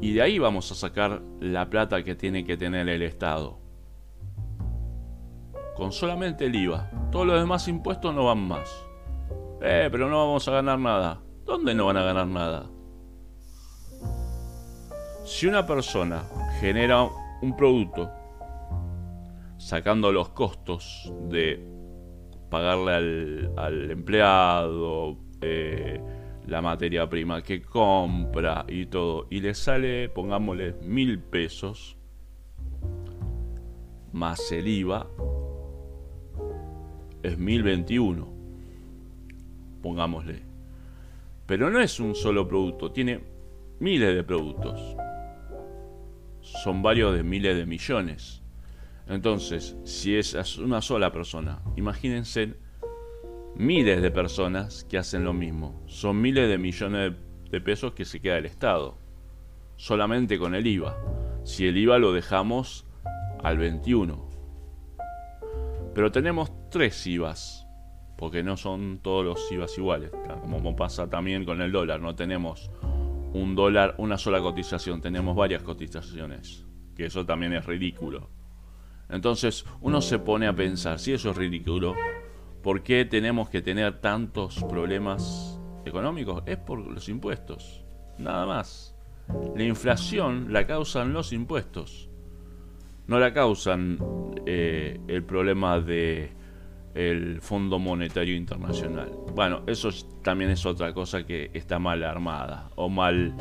[0.00, 3.64] Y de ahí vamos a sacar la plata que tiene que tener el Estado
[5.74, 6.90] con solamente el IVA.
[7.10, 8.68] Todos los demás impuestos no van más.
[9.60, 11.20] Eh, pero no vamos a ganar nada.
[11.44, 12.66] ¿Dónde no van a ganar nada?
[15.24, 16.22] Si una persona
[16.60, 17.08] genera
[17.40, 18.10] un producto
[19.56, 21.64] sacando los costos de
[22.50, 25.98] pagarle al, empleado, eh,
[26.46, 31.96] la materia prima que compra y todo, y le sale, pongámosle, mil pesos,
[34.12, 35.06] más el IVA,
[37.22, 38.28] es 1021,
[39.82, 40.42] pongámosle.
[41.46, 43.20] Pero no es un solo producto, tiene
[43.80, 44.96] miles de productos.
[46.62, 48.42] Son varios de miles de millones.
[49.08, 52.54] Entonces, si es una sola persona, imagínense
[53.56, 55.82] miles de personas que hacen lo mismo.
[55.86, 57.12] Son miles de millones
[57.50, 58.96] de pesos que se queda el Estado.
[59.76, 60.96] Solamente con el IVA.
[61.44, 62.86] Si el IVA lo dejamos
[63.42, 64.30] al 21.
[65.94, 67.60] Pero tenemos tres IVAs.
[68.16, 72.70] porque no son todos los IVAs iguales, como pasa también con el dólar, no tenemos
[73.34, 76.64] un dólar, una sola cotización, tenemos varias cotizaciones,
[76.96, 78.30] que eso también es ridículo.
[79.10, 81.94] Entonces uno se pone a pensar, si eso es ridículo,
[82.62, 86.44] ¿por qué tenemos que tener tantos problemas económicos?
[86.46, 87.84] Es por los impuestos,
[88.18, 88.96] nada más.
[89.56, 92.08] La inflación la causan los impuestos,
[93.08, 93.98] no la causan
[94.46, 96.30] eh, el problema de
[96.94, 99.10] el Fondo Monetario Internacional.
[99.34, 99.90] Bueno, eso
[100.22, 103.34] también es otra cosa que está mal armada o mal,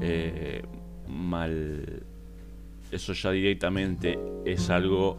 [0.00, 0.62] eh,
[1.08, 2.02] mal.
[2.90, 5.16] Eso ya directamente es algo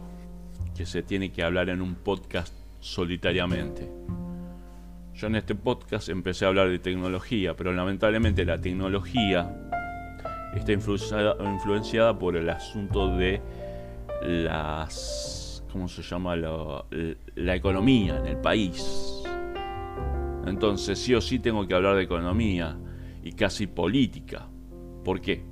[0.76, 3.88] que se tiene que hablar en un podcast solitariamente.
[5.14, 9.70] Yo en este podcast empecé a hablar de tecnología, pero lamentablemente la tecnología
[10.54, 13.40] está influenciada, influenciada por el asunto de
[14.22, 15.43] las
[15.74, 16.36] ¿cómo se llama?
[16.36, 19.24] la economía en el país.
[20.46, 22.78] Entonces sí o sí tengo que hablar de economía
[23.24, 24.46] y casi política.
[25.04, 25.42] ¿Por qué?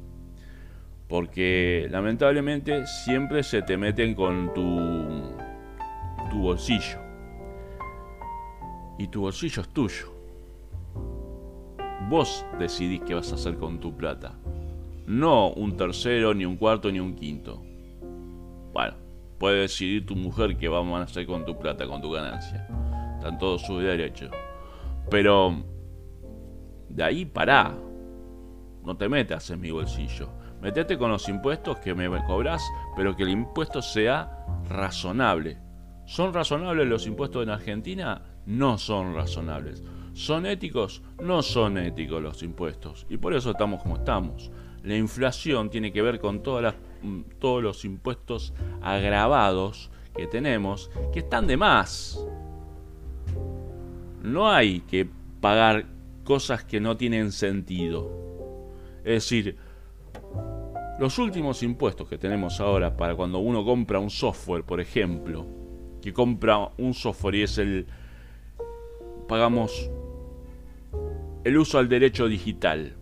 [1.09, 5.35] Porque lamentablemente siempre se te meten con tu,
[6.31, 7.01] tu bolsillo.
[9.01, 10.15] Y tu bolsillo es tuyo.
[12.09, 14.39] Vos decidís qué vas a hacer con tu plata.
[15.05, 17.61] No un tercero, ni un cuarto, ni un quinto.
[18.73, 19.02] Bueno,
[19.43, 22.65] puede decidir tu mujer qué vamos a hacer con tu plata, con tu ganancia.
[23.17, 24.31] Están todos sus derechos.
[25.11, 25.65] Pero
[26.89, 27.77] de ahí pará.
[28.85, 30.29] No te metas en mi bolsillo.
[30.61, 32.63] Metete con los impuestos que me cobras,
[32.95, 35.59] pero que el impuesto sea razonable.
[36.07, 38.23] ¿Son razonables los impuestos en Argentina?
[38.47, 39.83] No son razonables.
[40.13, 41.03] ¿Son éticos?
[41.21, 43.09] No son éticos los impuestos.
[43.11, 44.53] Y por eso estamos como estamos.
[44.85, 46.75] La inflación tiene que ver con todas las
[47.39, 52.25] todos los impuestos agravados que tenemos que están de más.
[54.23, 55.09] No hay que
[55.41, 55.87] pagar
[56.25, 58.11] cosas que no tienen sentido.
[59.05, 59.57] Es decir,
[60.99, 65.45] los últimos impuestos que tenemos ahora para cuando uno compra un software, por ejemplo,
[66.01, 67.87] que compra un software y es el
[69.27, 69.91] pagamos
[71.45, 72.95] el uso al derecho digital.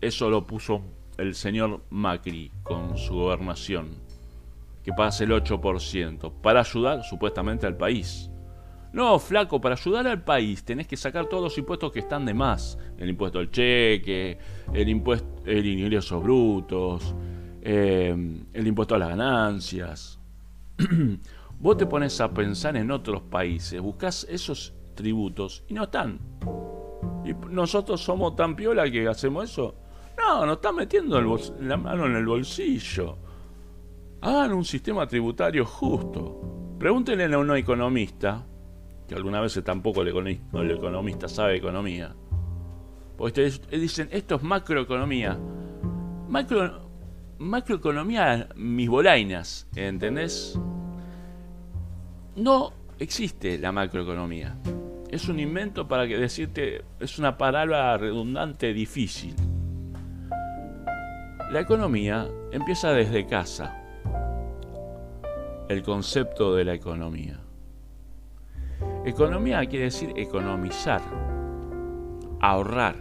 [0.00, 0.82] Eso lo puso
[1.18, 3.88] el señor Macri con su gobernación,
[4.84, 8.30] que pase el 8%, para ayudar supuestamente al país.
[8.92, 12.32] No, flaco, para ayudar al país tenés que sacar todos los impuestos que están de
[12.32, 12.78] más.
[12.96, 14.38] El impuesto al cheque,
[14.72, 17.12] el impuesto, el ingresos brutos,
[17.60, 20.20] eh, el impuesto a las ganancias.
[21.58, 26.20] Vos te pones a pensar en otros países, buscas esos tributos y no están.
[27.24, 29.74] Y nosotros somos tan piola que hacemos eso.
[30.20, 31.20] No, nos están metiendo
[31.60, 33.16] la mano en el bolsillo.
[34.20, 36.76] Hagan un sistema tributario justo.
[36.78, 38.46] Pregúntenle a un economista,
[39.08, 40.08] que alguna vez tampoco el
[40.70, 42.14] economista sabe economía.
[43.16, 45.38] Porque dicen, esto es macroeconomía.
[46.28, 46.90] Macro,
[47.38, 50.58] macroeconomía, mis bolainas, ¿entendés?
[52.36, 54.58] No existe la macroeconomía.
[55.10, 59.34] Es un invento para que decirte, es una palabra redundante difícil.
[61.50, 63.76] La economía empieza desde casa.
[65.68, 67.40] El concepto de la economía.
[69.04, 71.02] Economía quiere decir economizar,
[72.40, 72.94] ahorrar.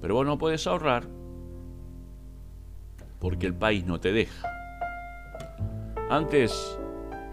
[0.00, 1.06] Pero vos no puedes ahorrar
[3.18, 4.48] porque el país no te deja.
[6.08, 6.78] Antes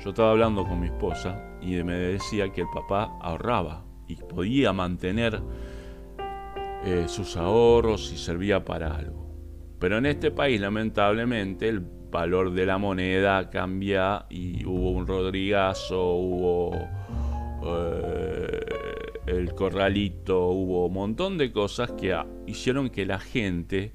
[0.01, 4.74] yo estaba hablando con mi esposa y me decía que el papá ahorraba y podía
[4.74, 5.41] mantener
[6.86, 9.23] eh, sus ahorros y servía para algo.
[9.79, 16.13] Pero en este país, lamentablemente, el valor de la moneda cambia y hubo un Rodrigazo,
[16.13, 16.71] hubo
[17.65, 18.59] eh,
[19.25, 23.93] el corralito, hubo un montón de cosas que hicieron que la gente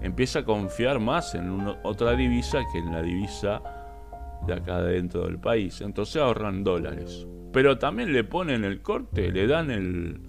[0.00, 3.62] empiece a confiar más en otra divisa que en la divisa
[4.46, 5.80] de acá dentro del país.
[5.80, 7.26] Entonces ahorran dólares.
[7.52, 10.20] Pero también le ponen el corte, le dan el,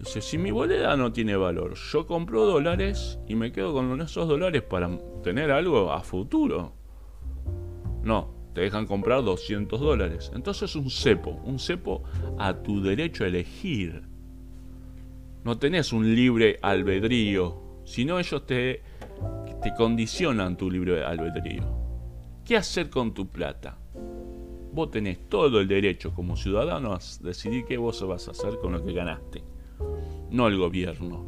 [0.00, 4.26] Dice, si mi moneda no tiene valor, yo compro dólares y me quedo con esos
[4.26, 4.88] dólares para
[5.22, 6.72] tener algo a futuro.
[8.02, 10.32] No, te dejan comprar 200 dólares.
[10.34, 12.04] Entonces un cepo, un cepo
[12.38, 14.04] a tu derecho a elegir.
[15.44, 18.82] No tenés un libre albedrío, sino ellos te,
[19.62, 21.76] te condicionan tu libre albedrío.
[22.46, 23.76] ¿Qué hacer con tu plata?
[24.72, 28.72] Vos tenés todo el derecho como ciudadano a decidir qué vos vas a hacer con
[28.72, 29.49] lo que ganaste
[30.30, 31.24] no el gobierno.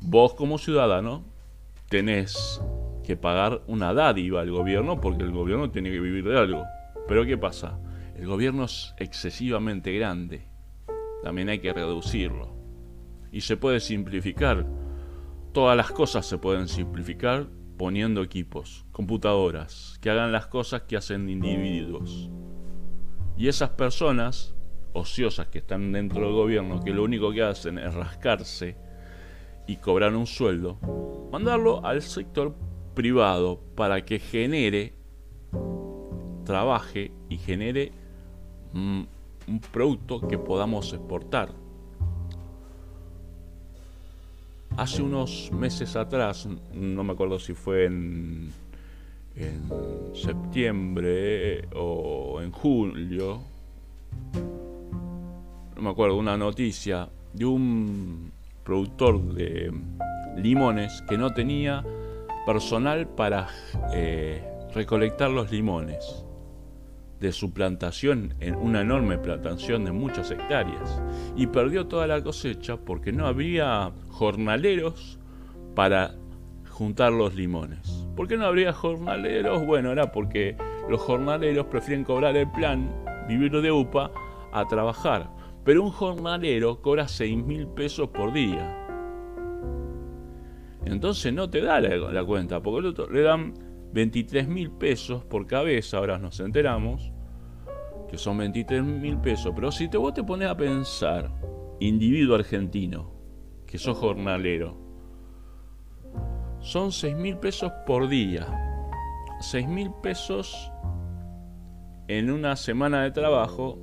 [0.00, 1.24] Vos como ciudadano
[1.88, 2.60] tenés
[3.04, 6.64] que pagar una dádiva al gobierno porque el gobierno tiene que vivir de algo.
[7.06, 7.78] Pero ¿qué pasa?
[8.16, 10.46] El gobierno es excesivamente grande.
[11.22, 12.54] También hay que reducirlo.
[13.32, 14.66] Y se puede simplificar.
[15.52, 21.28] Todas las cosas se pueden simplificar poniendo equipos, computadoras, que hagan las cosas que hacen
[21.28, 22.30] individuos.
[23.36, 24.54] Y esas personas
[24.92, 28.76] ociosas que están dentro del gobierno, que lo único que hacen es rascarse
[29.66, 30.78] y cobrar un sueldo,
[31.30, 32.54] mandarlo al sector
[32.94, 34.94] privado para que genere,
[36.44, 37.92] trabaje y genere
[38.72, 39.02] mm,
[39.48, 41.52] un producto que podamos exportar.
[44.76, 48.52] Hace unos meses atrás, no me acuerdo si fue en,
[49.36, 53.49] en septiembre o en julio,
[55.80, 58.32] me acuerdo, una noticia de un
[58.64, 59.72] productor de
[60.36, 61.84] limones que no tenía
[62.44, 63.48] personal para
[63.92, 64.42] eh,
[64.74, 66.24] recolectar los limones
[67.18, 71.02] de su plantación en una enorme plantación de muchas hectáreas
[71.36, 75.18] y perdió toda la cosecha porque no había jornaleros
[75.74, 76.14] para
[76.68, 78.06] juntar los limones.
[78.16, 79.64] ¿Por qué no habría jornaleros?
[79.66, 80.56] Bueno, era porque
[80.88, 82.90] los jornaleros prefieren cobrar el plan,
[83.28, 84.10] vivir de UPA,
[84.52, 85.39] a trabajar.
[85.64, 88.76] Pero un jornalero cobra 6 mil pesos por día.
[90.84, 93.54] Entonces no te da la, cuenta, porque el otro le dan
[93.92, 97.12] 23 mil pesos por cabeza, ahora nos enteramos,
[98.08, 99.52] que son 23 mil pesos.
[99.54, 101.30] Pero si te, vos te pones a pensar,
[101.80, 103.12] individuo argentino,
[103.66, 104.76] que sos jornalero,
[106.60, 108.46] son 6 mil pesos por día.
[109.40, 110.70] 6 mil pesos
[112.08, 113.78] en una semana de trabajo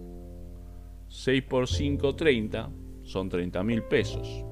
[1.10, 2.70] 6 por 5, 30,
[3.04, 4.44] son 30 mil pesos.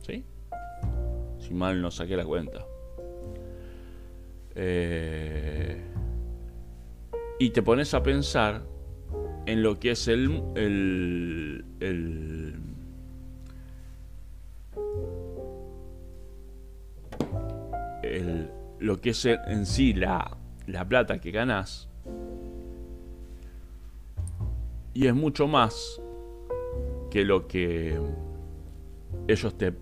[0.00, 0.24] ¿Sí?
[1.38, 2.64] Si mal no saqué la cuenta.
[4.54, 5.80] Eh,
[7.38, 8.62] y te pones a pensar
[9.46, 12.54] en lo que es el, el, el
[18.02, 20.36] el, lo que es en sí la,
[20.66, 21.88] la plata que ganas
[24.94, 26.00] y es mucho más
[27.10, 28.00] que lo que
[29.28, 29.72] ellos te,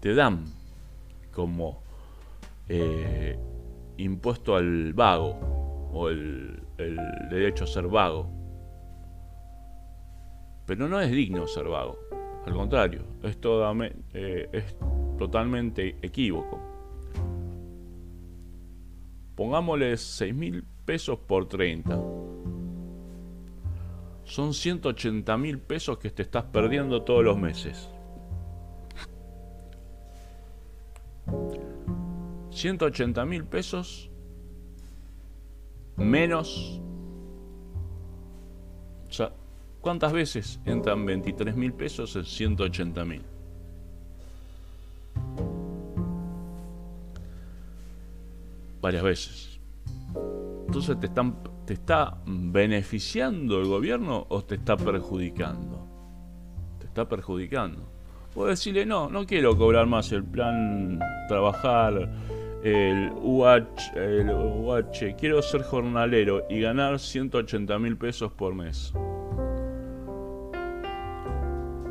[0.00, 0.44] te dan
[1.32, 1.82] como
[2.68, 3.38] eh,
[3.96, 6.62] impuesto al vago o el,
[7.30, 8.28] derecho a ser vago.
[10.66, 11.98] Pero no es digno ser vago.
[12.44, 13.38] Al contrario, es,
[14.12, 14.76] eh, es
[15.18, 16.60] totalmente equívoco.
[19.34, 21.98] Pongámosle 6 mil pesos por 30
[24.26, 27.88] son 180 mil pesos que te estás perdiendo todos los meses.
[32.50, 34.10] 180 mil pesos
[35.96, 36.80] menos...
[39.08, 39.32] O sea,
[39.80, 43.22] ¿cuántas veces entran 23 mil pesos en 180 mil?
[48.80, 49.55] Varias veces.
[50.66, 51.36] Entonces te están
[51.66, 55.84] ¿Te está beneficiando el gobierno o te está perjudicando?
[56.78, 57.90] Te está perjudicando.
[58.32, 62.08] Puedo decirle, no, no quiero cobrar más el plan trabajar,
[62.62, 68.92] el UH, el UH, quiero ser jornalero y ganar 180 mil pesos por mes.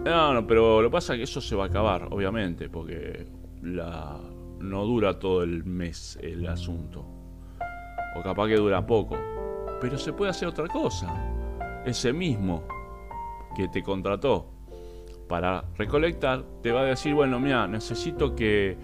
[0.06, 3.28] No, no, pero lo que pasa es que eso se va a acabar, obviamente, porque
[3.62, 4.22] la,
[4.60, 7.15] no dura todo el mes el asunto.
[8.16, 9.18] O capaz que dura poco
[9.80, 11.14] pero se puede hacer otra cosa.
[11.86, 12.64] Ese mismo
[13.56, 14.50] que te contrató
[15.28, 18.78] para recolectar te va a decir, bueno, mira, necesito que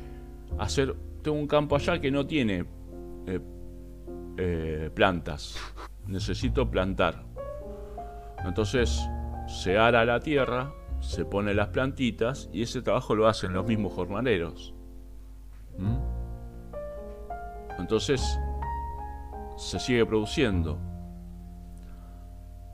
[0.60, 2.66] hacer, tengo un campo allá que no tiene
[3.28, 3.40] eh,
[4.38, 5.58] eh, plantas,
[6.08, 7.24] necesito plantar.
[8.46, 9.02] Entonces
[9.48, 13.94] se ara la tierra, se pone las plantitas y ese trabajo lo hacen los mismos
[13.94, 14.74] jornaleros.
[15.78, 15.98] ¿Mm?
[17.80, 18.40] Entonces
[19.58, 20.80] se sigue produciendo.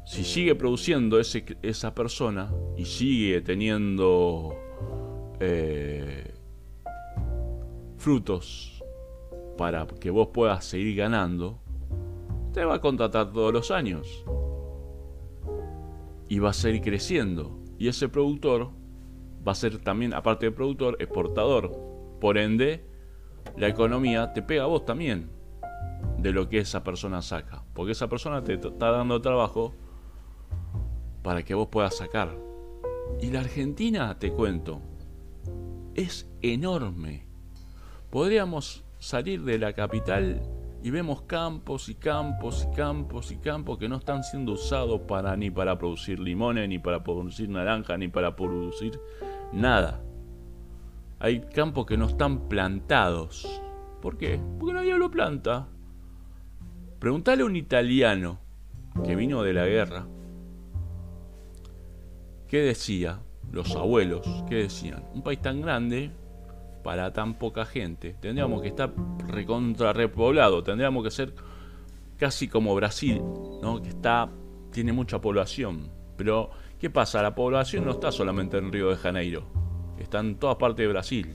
[0.05, 4.55] Si sigue produciendo ese, esa persona y sigue teniendo
[5.39, 6.33] eh,
[7.97, 8.81] frutos
[9.57, 11.59] para que vos puedas seguir ganando,
[12.53, 14.23] te va a contratar todos los años.
[16.29, 17.59] Y va a seguir creciendo.
[17.77, 18.71] Y ese productor
[19.45, 21.71] va a ser también, aparte de productor, exportador.
[22.21, 22.85] Por ende,
[23.57, 25.36] la economía te pega a vos también
[26.17, 27.63] de lo que esa persona saca.
[27.73, 29.73] Porque esa persona te está dando trabajo
[31.23, 32.35] para que vos puedas sacar.
[33.21, 34.81] Y la Argentina, te cuento,
[35.95, 37.25] es enorme.
[38.09, 40.41] Podríamos salir de la capital
[40.83, 45.35] y vemos campos y campos y campos y campos que no están siendo usados para
[45.35, 48.99] ni para producir limones, ni para producir naranja, ni para producir
[49.51, 50.01] nada.
[51.19, 53.61] Hay campos que no están plantados.
[54.01, 54.39] ¿Por qué?
[54.59, 55.67] Porque nadie lo planta.
[56.99, 58.39] Preguntale a un italiano
[59.05, 60.07] que vino de la guerra.
[62.47, 63.19] ¿Qué decía?
[63.51, 65.03] Los abuelos, ¿qué decían?
[65.13, 66.11] Un país tan grande
[66.83, 68.15] para tan poca gente.
[68.19, 68.93] Tendríamos que estar
[69.27, 71.33] recontra repoblado, tendríamos que ser
[72.17, 73.21] casi como Brasil,
[73.61, 73.81] ¿no?
[73.81, 74.29] que está
[74.71, 75.89] tiene mucha población.
[76.17, 77.21] Pero ¿qué pasa?
[77.21, 79.43] La población no está solamente en Río de Janeiro,
[79.99, 81.33] está en todas partes de Brasil.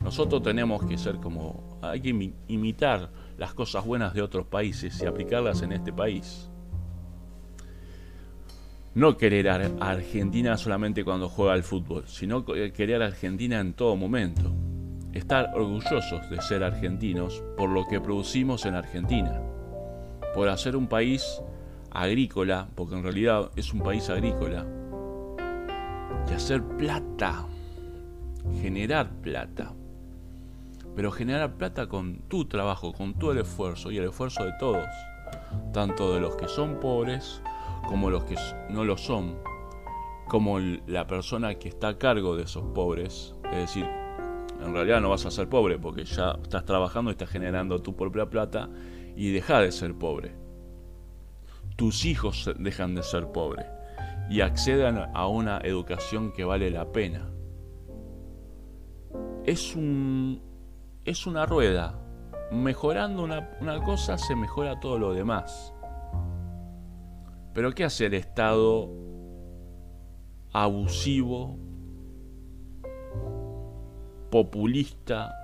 [0.00, 5.06] Nosotros tenemos que ser como hay que imitar las cosas buenas de otros países y
[5.06, 6.48] aplicarlas en este país.
[8.94, 13.96] No querer a Argentina solamente cuando juega al fútbol, sino querer a Argentina en todo
[13.96, 14.52] momento.
[15.14, 19.40] Estar orgullosos de ser argentinos por lo que producimos en Argentina.
[20.34, 21.40] Por hacer un país
[21.90, 24.66] agrícola, porque en realidad es un país agrícola.
[26.30, 27.46] Y hacer plata.
[28.60, 29.72] Generar plata.
[30.94, 34.88] Pero generar plata con tu trabajo, con el esfuerzo y el esfuerzo de todos.
[35.72, 37.42] Tanto de los que son pobres
[37.88, 38.36] como los que
[38.68, 39.38] no lo son,
[40.28, 43.86] como la persona que está a cargo de esos pobres, es decir,
[44.64, 47.96] en realidad no vas a ser pobre porque ya estás trabajando y estás generando tu
[47.96, 48.68] propia plata
[49.16, 50.34] y deja de ser pobre.
[51.76, 53.66] Tus hijos dejan de ser pobres
[54.30, 57.30] y accedan a una educación que vale la pena.
[59.44, 60.51] Es un
[61.04, 61.98] es una rueda.
[62.50, 65.72] Mejorando una, cosa se mejora todo lo demás.
[67.54, 68.90] Pero ¿qué hace el Estado
[70.52, 71.56] abusivo,
[74.30, 75.34] populista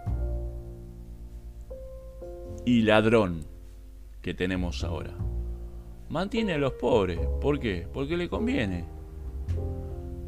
[2.64, 3.44] y ladrón
[4.22, 5.14] que tenemos ahora?
[6.10, 7.20] Mantiene a los pobres.
[7.40, 7.86] ¿Por qué?
[7.92, 8.84] Porque le conviene.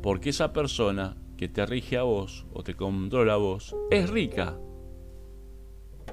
[0.03, 4.59] Porque esa persona que te rige a vos o te controla a vos es rica.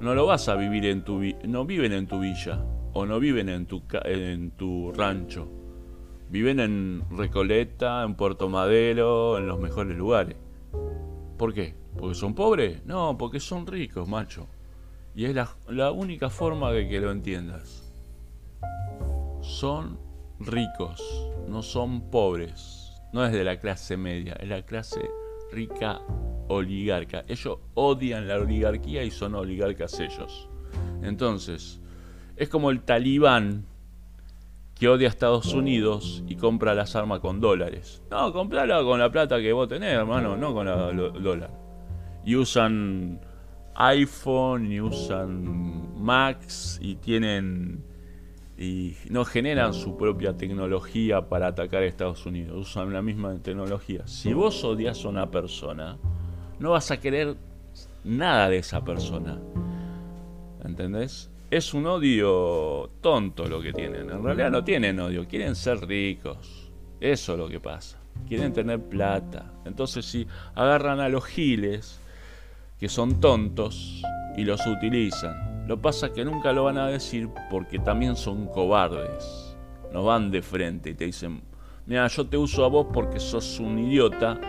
[0.01, 3.49] No lo vas a vivir en tu no viven en tu villa o no viven
[3.49, 5.47] en tu en tu rancho
[6.29, 10.35] Viven en Recoleta, en Puerto Madero, en los mejores lugares.
[11.37, 11.73] ¿Por qué?
[11.97, 12.85] ¿Porque son pobres?
[12.85, 14.47] No, porque son ricos, macho.
[15.15, 17.93] Y es la, única forma de que lo entiendas.
[19.41, 19.97] Son
[20.39, 21.01] ricos,
[21.47, 22.91] no son pobres.
[23.13, 24.99] No es de la clase media, es la clase
[25.51, 26.01] rica
[26.47, 27.23] oligarca.
[27.27, 30.49] Ellos odian la oligarquía y son oligarcas ellos.
[31.01, 31.81] Entonces,
[32.35, 33.65] es como el talibán
[34.75, 38.03] que odia a Estados Unidos y compra las armas con dólares.
[38.11, 41.49] No, comprala con la plata que vos tenés, hermano, no con el dólar.
[42.23, 43.19] Y usan
[43.75, 47.83] iPhone y usan Macs y tienen
[48.57, 54.07] y no generan su propia tecnología para atacar a Estados Unidos, usan la misma tecnología.
[54.07, 55.97] Si vos odias a una persona,
[56.59, 57.35] no vas a querer
[58.03, 59.39] nada de esa persona.
[60.65, 61.29] ¿Entendés?
[61.49, 64.09] es un odio tonto lo que tienen.
[64.09, 66.71] En realidad no tienen odio, quieren ser ricos.
[66.99, 67.97] Eso es lo que pasa.
[68.27, 69.53] Quieren tener plata.
[69.65, 71.99] Entonces si agarran a los giles,
[72.79, 74.01] que son tontos,
[74.35, 75.46] y los utilizan.
[75.67, 79.57] Lo pasa que nunca lo van a decir porque también son cobardes.
[79.91, 81.41] No van de frente y te dicen,
[81.85, 84.39] mira, yo te uso a vos porque sos un idiota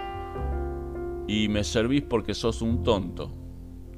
[1.27, 3.33] y me servís porque sos un tonto.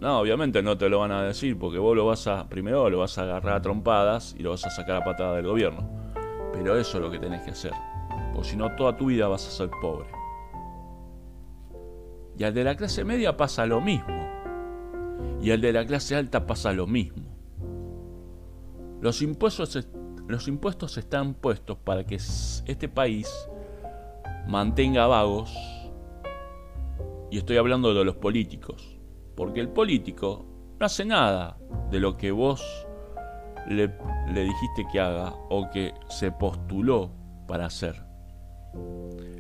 [0.01, 3.01] No, obviamente no te lo van a decir porque vos lo vas a, primero lo
[3.01, 5.91] vas a agarrar a trompadas y lo vas a sacar a patada del gobierno.
[6.55, 7.73] Pero eso es lo que tenés que hacer.
[8.33, 10.09] Porque si no, toda tu vida vas a ser pobre.
[12.39, 14.40] Y al de la clase media pasa lo mismo.
[15.41, 17.25] Y al de la clase alta pasa lo mismo.
[19.01, 19.89] Los impuestos,
[20.29, 23.29] los impuestos están puestos para que este país
[24.47, 25.57] mantenga vagos.
[27.31, 29.01] Y estoy hablando de los políticos
[29.41, 30.45] porque el político
[30.79, 31.57] no hace nada
[31.91, 32.63] de lo que vos
[33.69, 33.89] le,
[34.35, 37.11] dijiste que haga o que se postuló
[37.49, 38.05] para hacer.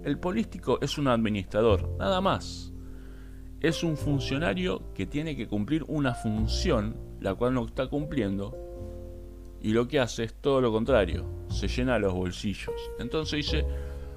[0.03, 2.70] El político es un administrador, nada más.
[3.61, 8.57] Es un funcionario que tiene que cumplir una función, la cual no está cumpliendo,
[9.61, 12.75] y lo que hace es todo lo contrario, se llena los bolsillos.
[12.99, 13.65] Entonces dice,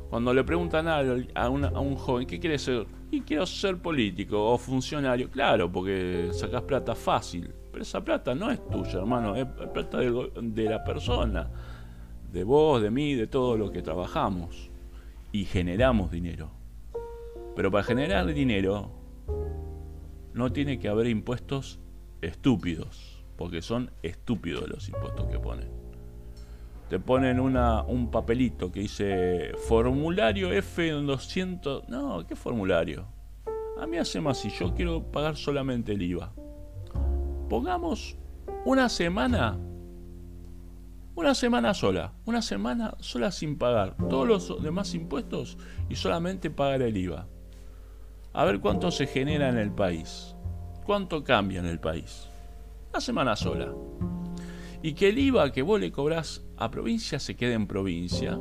[0.10, 1.02] cuando le preguntan a,
[1.36, 2.88] a, un joven, ¿qué quiere ser?
[3.14, 5.30] y quiero ser político o funcionario.
[5.30, 7.54] Claro, porque sacas plata fácil.
[7.72, 9.36] Pero esa plata no es tuya, hermano.
[9.36, 11.48] Es plata de, la persona.
[12.32, 14.72] De vos, de mí, de todo lo que trabajamos.
[15.32, 16.50] Y generamos dinero.
[17.56, 18.90] Pero para generar dinero
[20.34, 21.80] no tiene que haber impuestos
[22.22, 23.24] estúpidos.
[23.36, 25.68] porque son estúpidos los impuestos que ponen.
[26.90, 31.88] Te ponen un papelito que dice formulario F200.
[31.88, 33.08] No, ¿qué formulario?
[33.80, 36.32] A mí hace más si yo quiero pagar solamente el IVA.
[37.50, 38.16] Pongamos
[38.66, 39.58] una semana.
[41.16, 42.14] Una semana sola.
[42.26, 45.58] Una semana sola sin pagar todos los demás impuestos
[45.90, 47.28] y solamente pagar el IVA.
[48.34, 50.36] A ver cuánto se genera en el país.
[50.86, 52.28] Cuánto cambia en el país.
[52.90, 53.72] Una semana sola.
[54.82, 58.40] Y que el IVA que vos le cobrás a provincia se quede en provincia.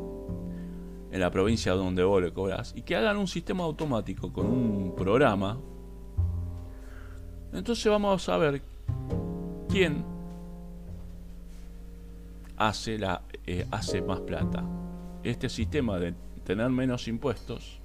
[1.11, 2.72] En la provincia donde vos le cobrás.
[2.74, 5.61] Y que hagan un sistema automático con un programa.
[7.53, 8.62] Entonces vamos a ver
[9.68, 10.07] quién
[12.57, 14.64] hace, la, eh, hace más plata.
[15.22, 16.14] Este sistema de
[16.45, 17.82] tener menos impuestos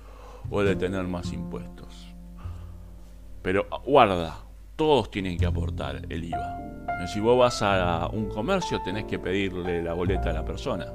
[0.50, 2.16] o de tener más impuestos.
[3.41, 4.38] Pero guarda,
[4.76, 7.08] todos tienen que aportar el IVA.
[7.08, 10.88] Si vos vas a un comercio tenés que pedirle la boleta a la persona.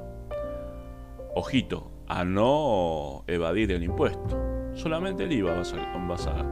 [1.35, 4.71] Ojito, a no evadir el impuesto.
[4.75, 5.55] Solamente el IVA
[6.07, 6.45] vas a,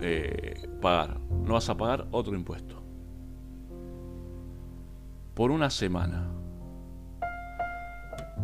[0.00, 1.20] eh, pagar.
[1.44, 2.80] No vas a pagar otro impuesto
[5.40, 6.28] por una semana.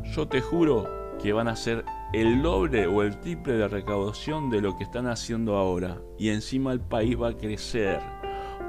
[0.04, 4.60] Yo te juro que van a ser el doble o el triple de recaudación de
[4.60, 5.98] lo que están haciendo ahora.
[6.18, 8.00] Y encima el país va a crecer.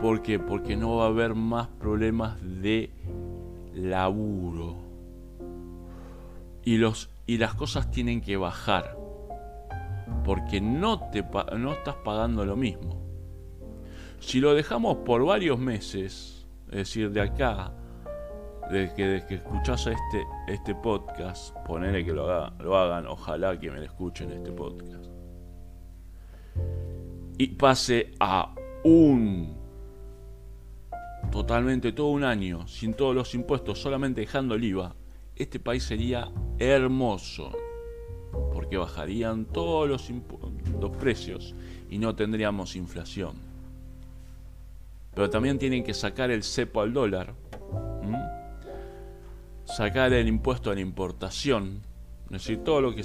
[0.01, 0.39] ¿Por qué?
[0.39, 2.91] Porque no va a haber más problemas de
[3.73, 4.77] laburo.
[6.63, 8.97] Y, los, y las cosas tienen que bajar.
[10.25, 11.23] Porque no, te,
[11.57, 13.01] no estás pagando lo mismo.
[14.19, 17.71] Si lo dejamos por varios meses, es decir, de acá
[18.71, 23.71] desde que, que escuchás este, este podcast, ponele que lo, haga, lo hagan, ojalá que
[23.71, 25.05] me lo escuchen este podcast.
[27.37, 28.53] Y pase a
[28.83, 29.55] un
[31.31, 34.95] totalmente todo un año sin todos los impuestos, solamente dejando el IVA,
[35.35, 37.51] este país sería hermoso.
[38.53, 40.11] Porque bajarían todos los,
[40.79, 41.55] los precios
[41.89, 43.35] y no tendríamos inflación.
[45.13, 47.33] Pero también tienen que sacar el cepo al dólar
[49.77, 51.83] sacar el impuesto a la importación,
[52.25, 53.03] es decir, todo lo que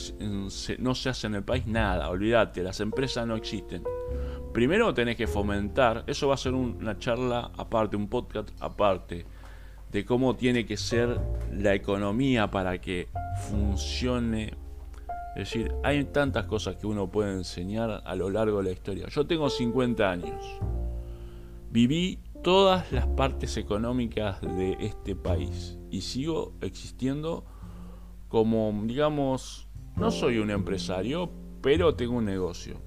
[0.78, 3.84] no se hace en el país, nada, olvídate, las empresas no existen.
[4.54, 9.26] Primero tenés que fomentar, eso va a ser una charla aparte, un podcast aparte,
[9.90, 11.20] de cómo tiene que ser
[11.52, 13.08] la economía para que
[13.50, 14.54] funcione.
[15.36, 19.08] Es decir, hay tantas cosas que uno puede enseñar a lo largo de la historia.
[19.08, 20.42] Yo tengo 50 años.
[21.70, 27.44] Viví todas las partes económicas de este país y sigo existiendo
[28.28, 31.30] como, digamos, no soy un empresario,
[31.60, 32.80] pero tengo un negocio.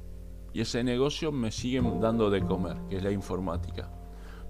[0.53, 3.91] Y ese negocio me sigue dando de comer, que es la informática.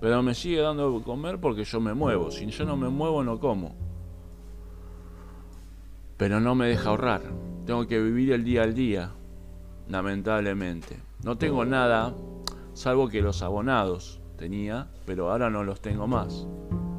[0.01, 2.31] Pero me sigue dando de comer porque yo me muevo.
[2.31, 3.75] Si yo no me muevo, no como.
[6.17, 7.23] Pero no me deja ahorrar.
[7.65, 9.13] Tengo que vivir el día al día,
[9.87, 11.01] lamentablemente.
[11.23, 12.15] No tengo nada,
[12.73, 16.47] salvo que los abonados tenía, pero ahora no los tengo más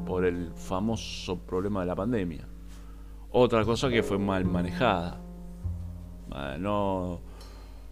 [0.05, 2.47] por el famoso problema de la pandemia.
[3.31, 5.19] Otra cosa que fue mal manejada.
[6.59, 7.19] No,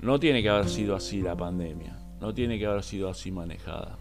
[0.01, 1.97] no tiene que haber sido así la pandemia.
[2.21, 3.97] No tiene que haber sido así manejada.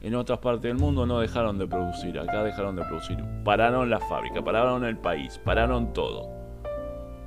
[0.00, 2.18] En otras partes del mundo no dejaron de producir.
[2.18, 3.18] Acá dejaron de producir.
[3.44, 6.28] Pararon la fábrica, pararon el país, pararon todo.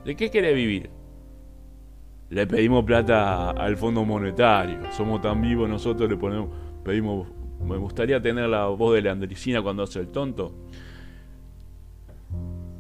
[0.06, 0.90] ¿De qué quiere vivir?
[2.30, 4.80] Le pedimos plata al Fondo Monetario.
[4.94, 6.50] Somos tan vivos nosotros, le ponemos,
[6.84, 7.28] pedimos
[7.64, 10.54] me gustaría tener la voz de Leandricina cuando hace el tonto.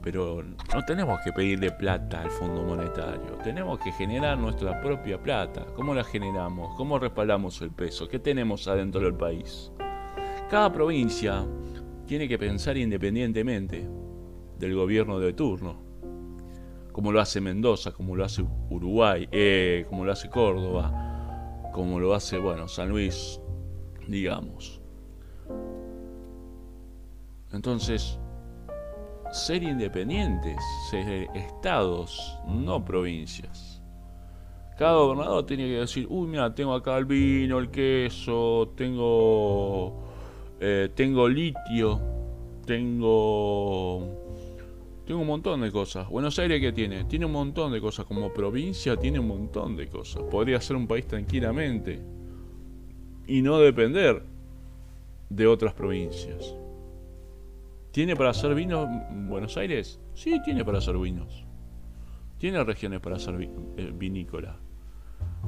[0.01, 3.38] Pero no tenemos que pedirle plata al Fondo Monetario.
[3.43, 5.65] Tenemos que generar nuestra propia plata.
[5.75, 6.75] ¿Cómo la generamos?
[6.75, 8.07] ¿Cómo respaldamos el peso?
[8.07, 9.71] ¿Qué tenemos adentro del país?
[10.49, 11.45] Cada provincia
[12.07, 13.88] tiene que pensar independientemente
[14.57, 15.75] del gobierno de turno.
[16.91, 22.13] Como lo hace Mendoza, como lo hace Uruguay, eh, como lo hace Córdoba, como lo
[22.13, 23.39] hace, bueno, San Luis,
[24.12, 24.82] digamos.
[27.53, 28.20] Entonces,
[29.32, 30.57] ser independientes,
[30.89, 33.82] ser estados, no provincias.
[34.78, 40.01] Cada gobernador tiene que decir, uy, mira, tengo acá el vino, el queso, tengo,
[40.59, 41.99] eh, tengo litio,
[42.66, 44.07] tengo,
[45.05, 46.09] tengo un montón de cosas.
[46.09, 47.03] Buenos Aires, ¿qué tiene?
[47.03, 48.05] Tiene un montón de cosas.
[48.05, 50.24] Como provincia tiene un montón de cosas.
[50.24, 52.20] Podría ser un país tranquilamente
[53.28, 54.24] y no depender
[55.30, 56.55] de otras provincias.
[57.91, 58.88] ¿Tiene para hacer vino
[59.28, 59.99] Buenos Aires?
[60.13, 61.45] Sí, tiene para hacer vinos.
[62.38, 63.36] Tiene regiones para hacer
[63.78, 64.55] eh, vinícola.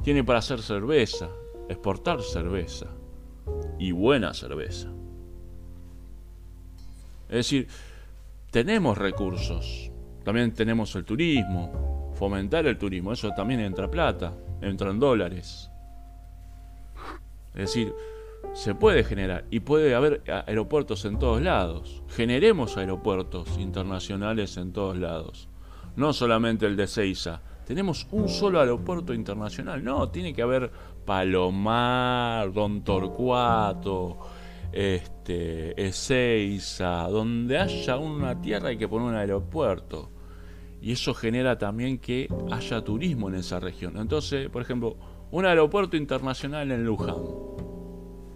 [0.02, 1.28] Tiene para hacer cerveza,
[1.68, 2.86] exportar cerveza.
[3.78, 4.90] Y buena cerveza.
[7.28, 7.68] Es decir,
[8.50, 9.90] tenemos recursos,
[10.22, 15.70] también tenemos el turismo, fomentar el turismo, eso también entra plata, entra en dólares.
[17.54, 17.94] Es decir,
[18.52, 22.02] se puede generar y puede haber aeropuertos en todos lados.
[22.08, 25.48] Generemos aeropuertos internacionales en todos lados.
[25.96, 27.40] No solamente el de Ceiza.
[27.66, 29.82] Tenemos un solo aeropuerto internacional.
[29.82, 30.70] No, tiene que haber
[31.04, 34.18] Palomar, Don Torcuato,
[34.72, 40.10] este, Ezeiza, donde haya una tierra hay que poner un aeropuerto.
[40.82, 43.96] Y eso genera también que haya turismo en esa región.
[43.96, 44.96] Entonces, por ejemplo,
[45.34, 47.16] un aeropuerto internacional en Luján.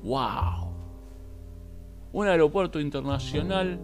[0.03, 0.73] ¡Wow!
[2.13, 3.79] Un aeropuerto internacional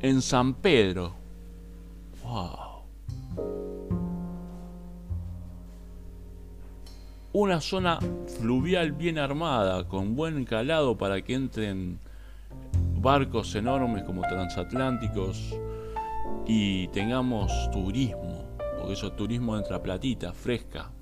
[0.00, 1.12] en San Pedro.
[2.24, 2.84] ¡Wow!
[7.34, 7.98] Una zona
[8.38, 11.98] fluvial bien armada, con buen calado para que entren
[13.02, 15.54] barcos enormes como transatlánticos
[16.46, 18.46] y tengamos turismo,
[18.78, 20.93] porque eso es turismo entra platita, fresca.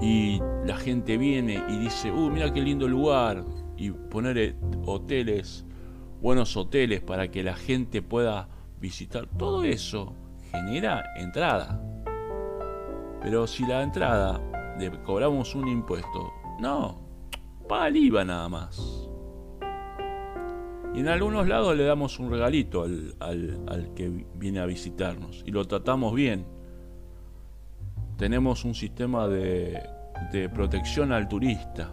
[0.00, 3.44] Y la gente viene y dice, uh, mira qué lindo lugar,
[3.76, 5.64] y poner eh, hoteles,
[6.20, 8.48] buenos hoteles para que la gente pueda
[8.80, 9.28] visitar.
[9.38, 10.14] Todo eso
[10.50, 11.80] genera entrada.
[13.22, 14.40] Pero si la entrada
[14.78, 17.00] le cobramos un impuesto, no,
[17.68, 19.08] paga el IVA nada más.
[20.94, 25.64] Y en algunos lados le damos un regalito al, que viene a visitarnos y lo
[25.64, 26.46] tratamos bien.
[28.16, 29.82] Tenemos un sistema de,
[30.32, 31.92] de protección al turista.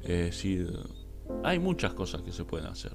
[0.00, 0.70] Es decir,
[1.44, 2.92] hay muchas cosas que se pueden hacer.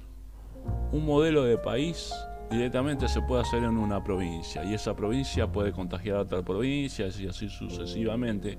[0.92, 2.12] Un modelo de país
[2.50, 7.06] directamente se puede hacer en una provincia y esa provincia puede contagiar a otra provincia
[7.06, 8.58] y así sucesivamente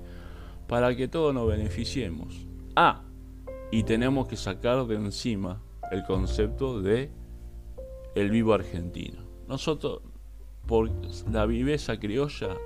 [0.66, 2.46] para que todos nos beneficiemos.
[2.76, 3.02] Ah,
[3.72, 7.10] y tenemos que sacar de encima el concepto de
[8.14, 9.22] el vivo argentino.
[9.48, 10.02] Nosotros,
[10.70, 10.88] por
[11.32, 12.56] la viveza criolla,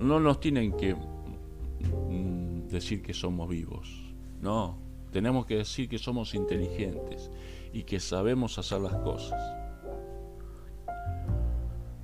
[0.00, 4.12] no nos tienen que mm, decir que somos vivos.
[4.40, 4.76] No,
[5.12, 7.30] tenemos que decir que somos inteligentes
[7.72, 9.40] y que sabemos hacer las cosas.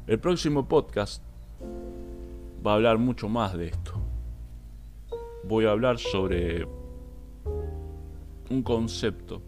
[0.07, 1.25] El próximo podcast
[2.65, 3.95] va a hablar mucho más de esto.
[5.43, 6.69] Voy a hablar sobre
[8.49, 9.43] un concepto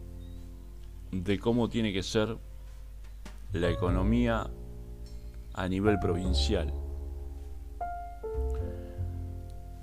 [1.13, 2.37] de cómo tiene que ser
[3.53, 4.51] la economía
[5.57, 6.73] a nivel provincial.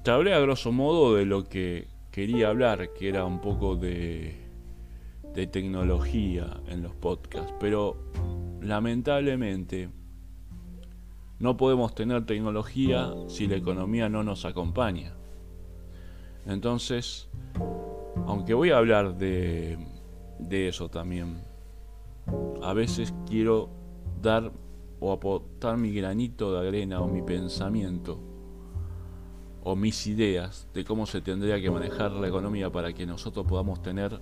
[0.03, 4.41] Te hablé a grosso modo de lo que quería hablar, que era un poco de,
[5.51, 7.97] tecnología en los podcasts, pero
[8.61, 9.89] lamentablemente
[11.39, 15.15] no podemos tener tecnología si la economía no nos acompaña.
[16.45, 17.29] Entonces,
[18.27, 19.77] aunque voy a hablar de
[20.49, 21.41] eso también,
[22.61, 23.69] a veces quiero
[24.21, 24.51] dar
[25.03, 28.19] o aportar mi granito de arena o mi pensamiento
[29.63, 33.81] o mis ideas de cómo se tendría que manejar la economía para que nosotros podamos
[33.81, 34.21] tener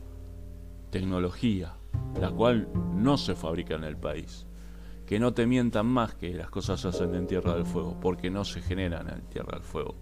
[0.90, 1.76] tecnología,
[2.20, 4.48] la cual no se fabrica en el país.
[5.06, 8.30] Que no te mientan más que las cosas se hacen en Tierra del Fuego, porque
[8.30, 9.96] no se generan en Tierra del Fuego.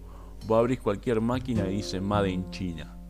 [0.46, 3.00] Vos abrís cualquier máquina y dice Made in China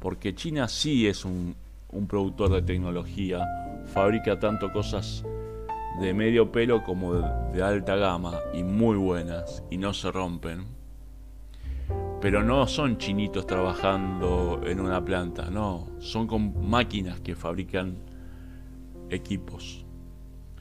[0.00, 1.56] porque China sí es un,
[2.06, 3.46] productor de tecnología,
[3.86, 5.24] fabrica tanto cosas
[6.00, 10.66] de medio pelo como de, alta gama y muy buenas y no se rompen.
[12.20, 17.96] Pero no son chinitos trabajando en una planta, no, son con máquinas que fabrican
[19.10, 19.84] equipos.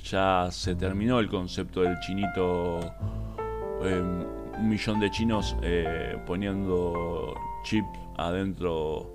[0.04, 2.80] Ya se terminó el concepto del chinito,
[3.84, 4.24] em,
[4.60, 7.86] un millón de chinos eh, poniendo chip
[8.18, 9.14] adentro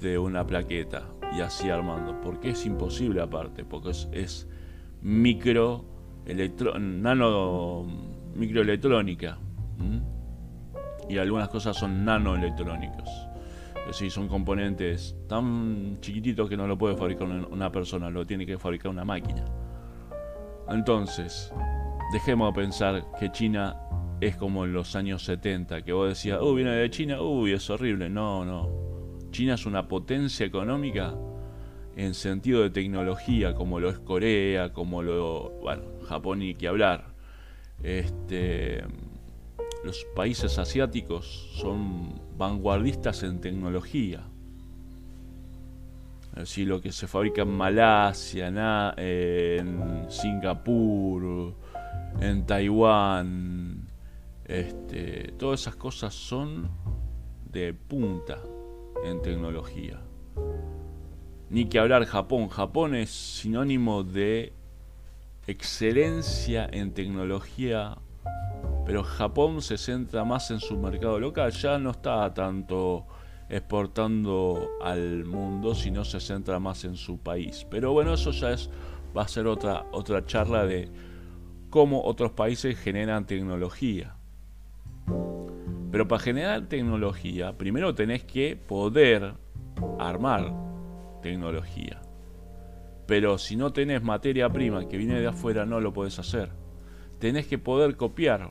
[0.00, 4.46] de una plaqueta y así armando, porque es imposible aparte, porque es,
[6.78, 7.86] nano
[8.34, 9.38] microelectrónica
[11.08, 13.08] y algunas cosas son nanoelectrónicos.
[13.78, 18.44] Es decir, son componentes tan chiquititos que no lo puede fabricar una persona, lo tiene
[18.44, 19.44] que fabricar una máquina.
[20.68, 21.52] Entonces,
[22.12, 23.76] dejemos de pensar que China
[24.20, 27.70] es como en los años 70, que vos decías, uy, viene de China, uy, es
[27.70, 28.10] horrible.
[28.10, 28.68] No, no.
[29.30, 31.14] China es una potencia económica
[31.96, 35.50] en sentido de tecnología, como lo es Corea, como lo.
[35.62, 37.06] Bueno, Japón ni que hablar.
[37.82, 38.84] Este,
[39.82, 41.26] los países asiáticos
[41.56, 44.24] son vanguardistas en tecnología.
[46.34, 51.54] Decir, lo que se fabrica en Malasia, en Singapur,
[52.20, 53.86] en Taiwán,
[54.44, 56.68] este, todas esas cosas son
[57.50, 58.38] de punta
[59.02, 59.98] en tecnología.
[61.48, 62.48] Ni que hablar Japón.
[62.48, 64.52] Japón es sinónimo de
[65.46, 67.98] excelencia en tecnología.
[68.84, 71.52] Pero Japón se centra más en su mercado local.
[71.52, 73.06] Ya no está tanto
[73.48, 77.64] exportando al mundo, sino se centra más en su país.
[77.70, 78.68] Pero bueno, eso ya es
[79.16, 80.90] va a ser otra otra charla de
[81.70, 84.16] cómo otros países generan tecnología.
[85.92, 89.34] Pero para generar tecnología, primero tenés que poder
[89.98, 90.65] armar
[91.26, 92.00] tecnología.
[93.06, 96.50] Pero si no tenés materia prima que viene de afuera, no lo podés hacer.
[97.18, 98.50] Tenés que poder copiar.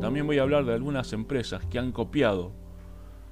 [0.00, 2.52] También voy a hablar de algunas empresas que han copiado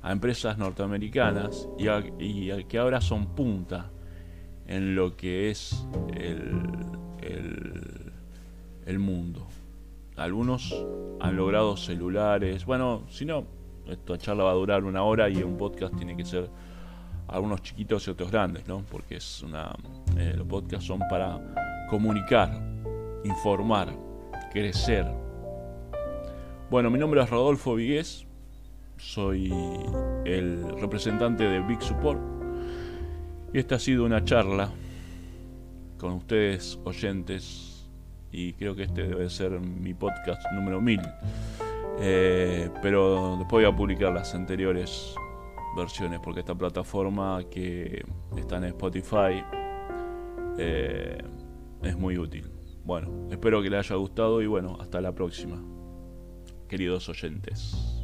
[0.02, 3.90] a empresas norteamericanas y, que ahora son punta
[4.66, 6.62] en lo que es el,
[7.20, 8.12] el,
[8.86, 9.46] el mundo.
[10.16, 10.74] Algunos
[11.20, 12.64] han logrado celulares.
[12.64, 13.46] Bueno, si no,
[13.86, 16.50] esta charla va a durar una hora y un podcast tiene que ser
[17.30, 18.82] algunos chiquitos y otros grandes, ¿no?
[18.90, 19.74] Porque es una,
[20.16, 21.38] eh, los podcasts son para
[21.88, 22.50] comunicar,
[23.24, 23.94] informar,
[24.52, 25.06] crecer.
[26.70, 28.26] Bueno, mi nombre es Rodolfo Vigués,
[28.96, 29.52] soy
[30.24, 32.20] el representante de Big Support
[33.52, 34.70] y esta ha sido una charla
[35.98, 37.88] con ustedes oyentes
[38.32, 41.00] y creo que este debe ser mi podcast número 1000.
[42.02, 45.14] Eh, pero después voy a publicar las anteriores
[45.76, 48.04] versiones porque esta plataforma que
[48.36, 49.42] está en Spotify
[50.58, 51.18] eh,
[51.82, 52.50] es muy útil.
[52.84, 55.62] Bueno, espero que les haya gustado y bueno, hasta la próxima,
[56.68, 57.99] queridos oyentes.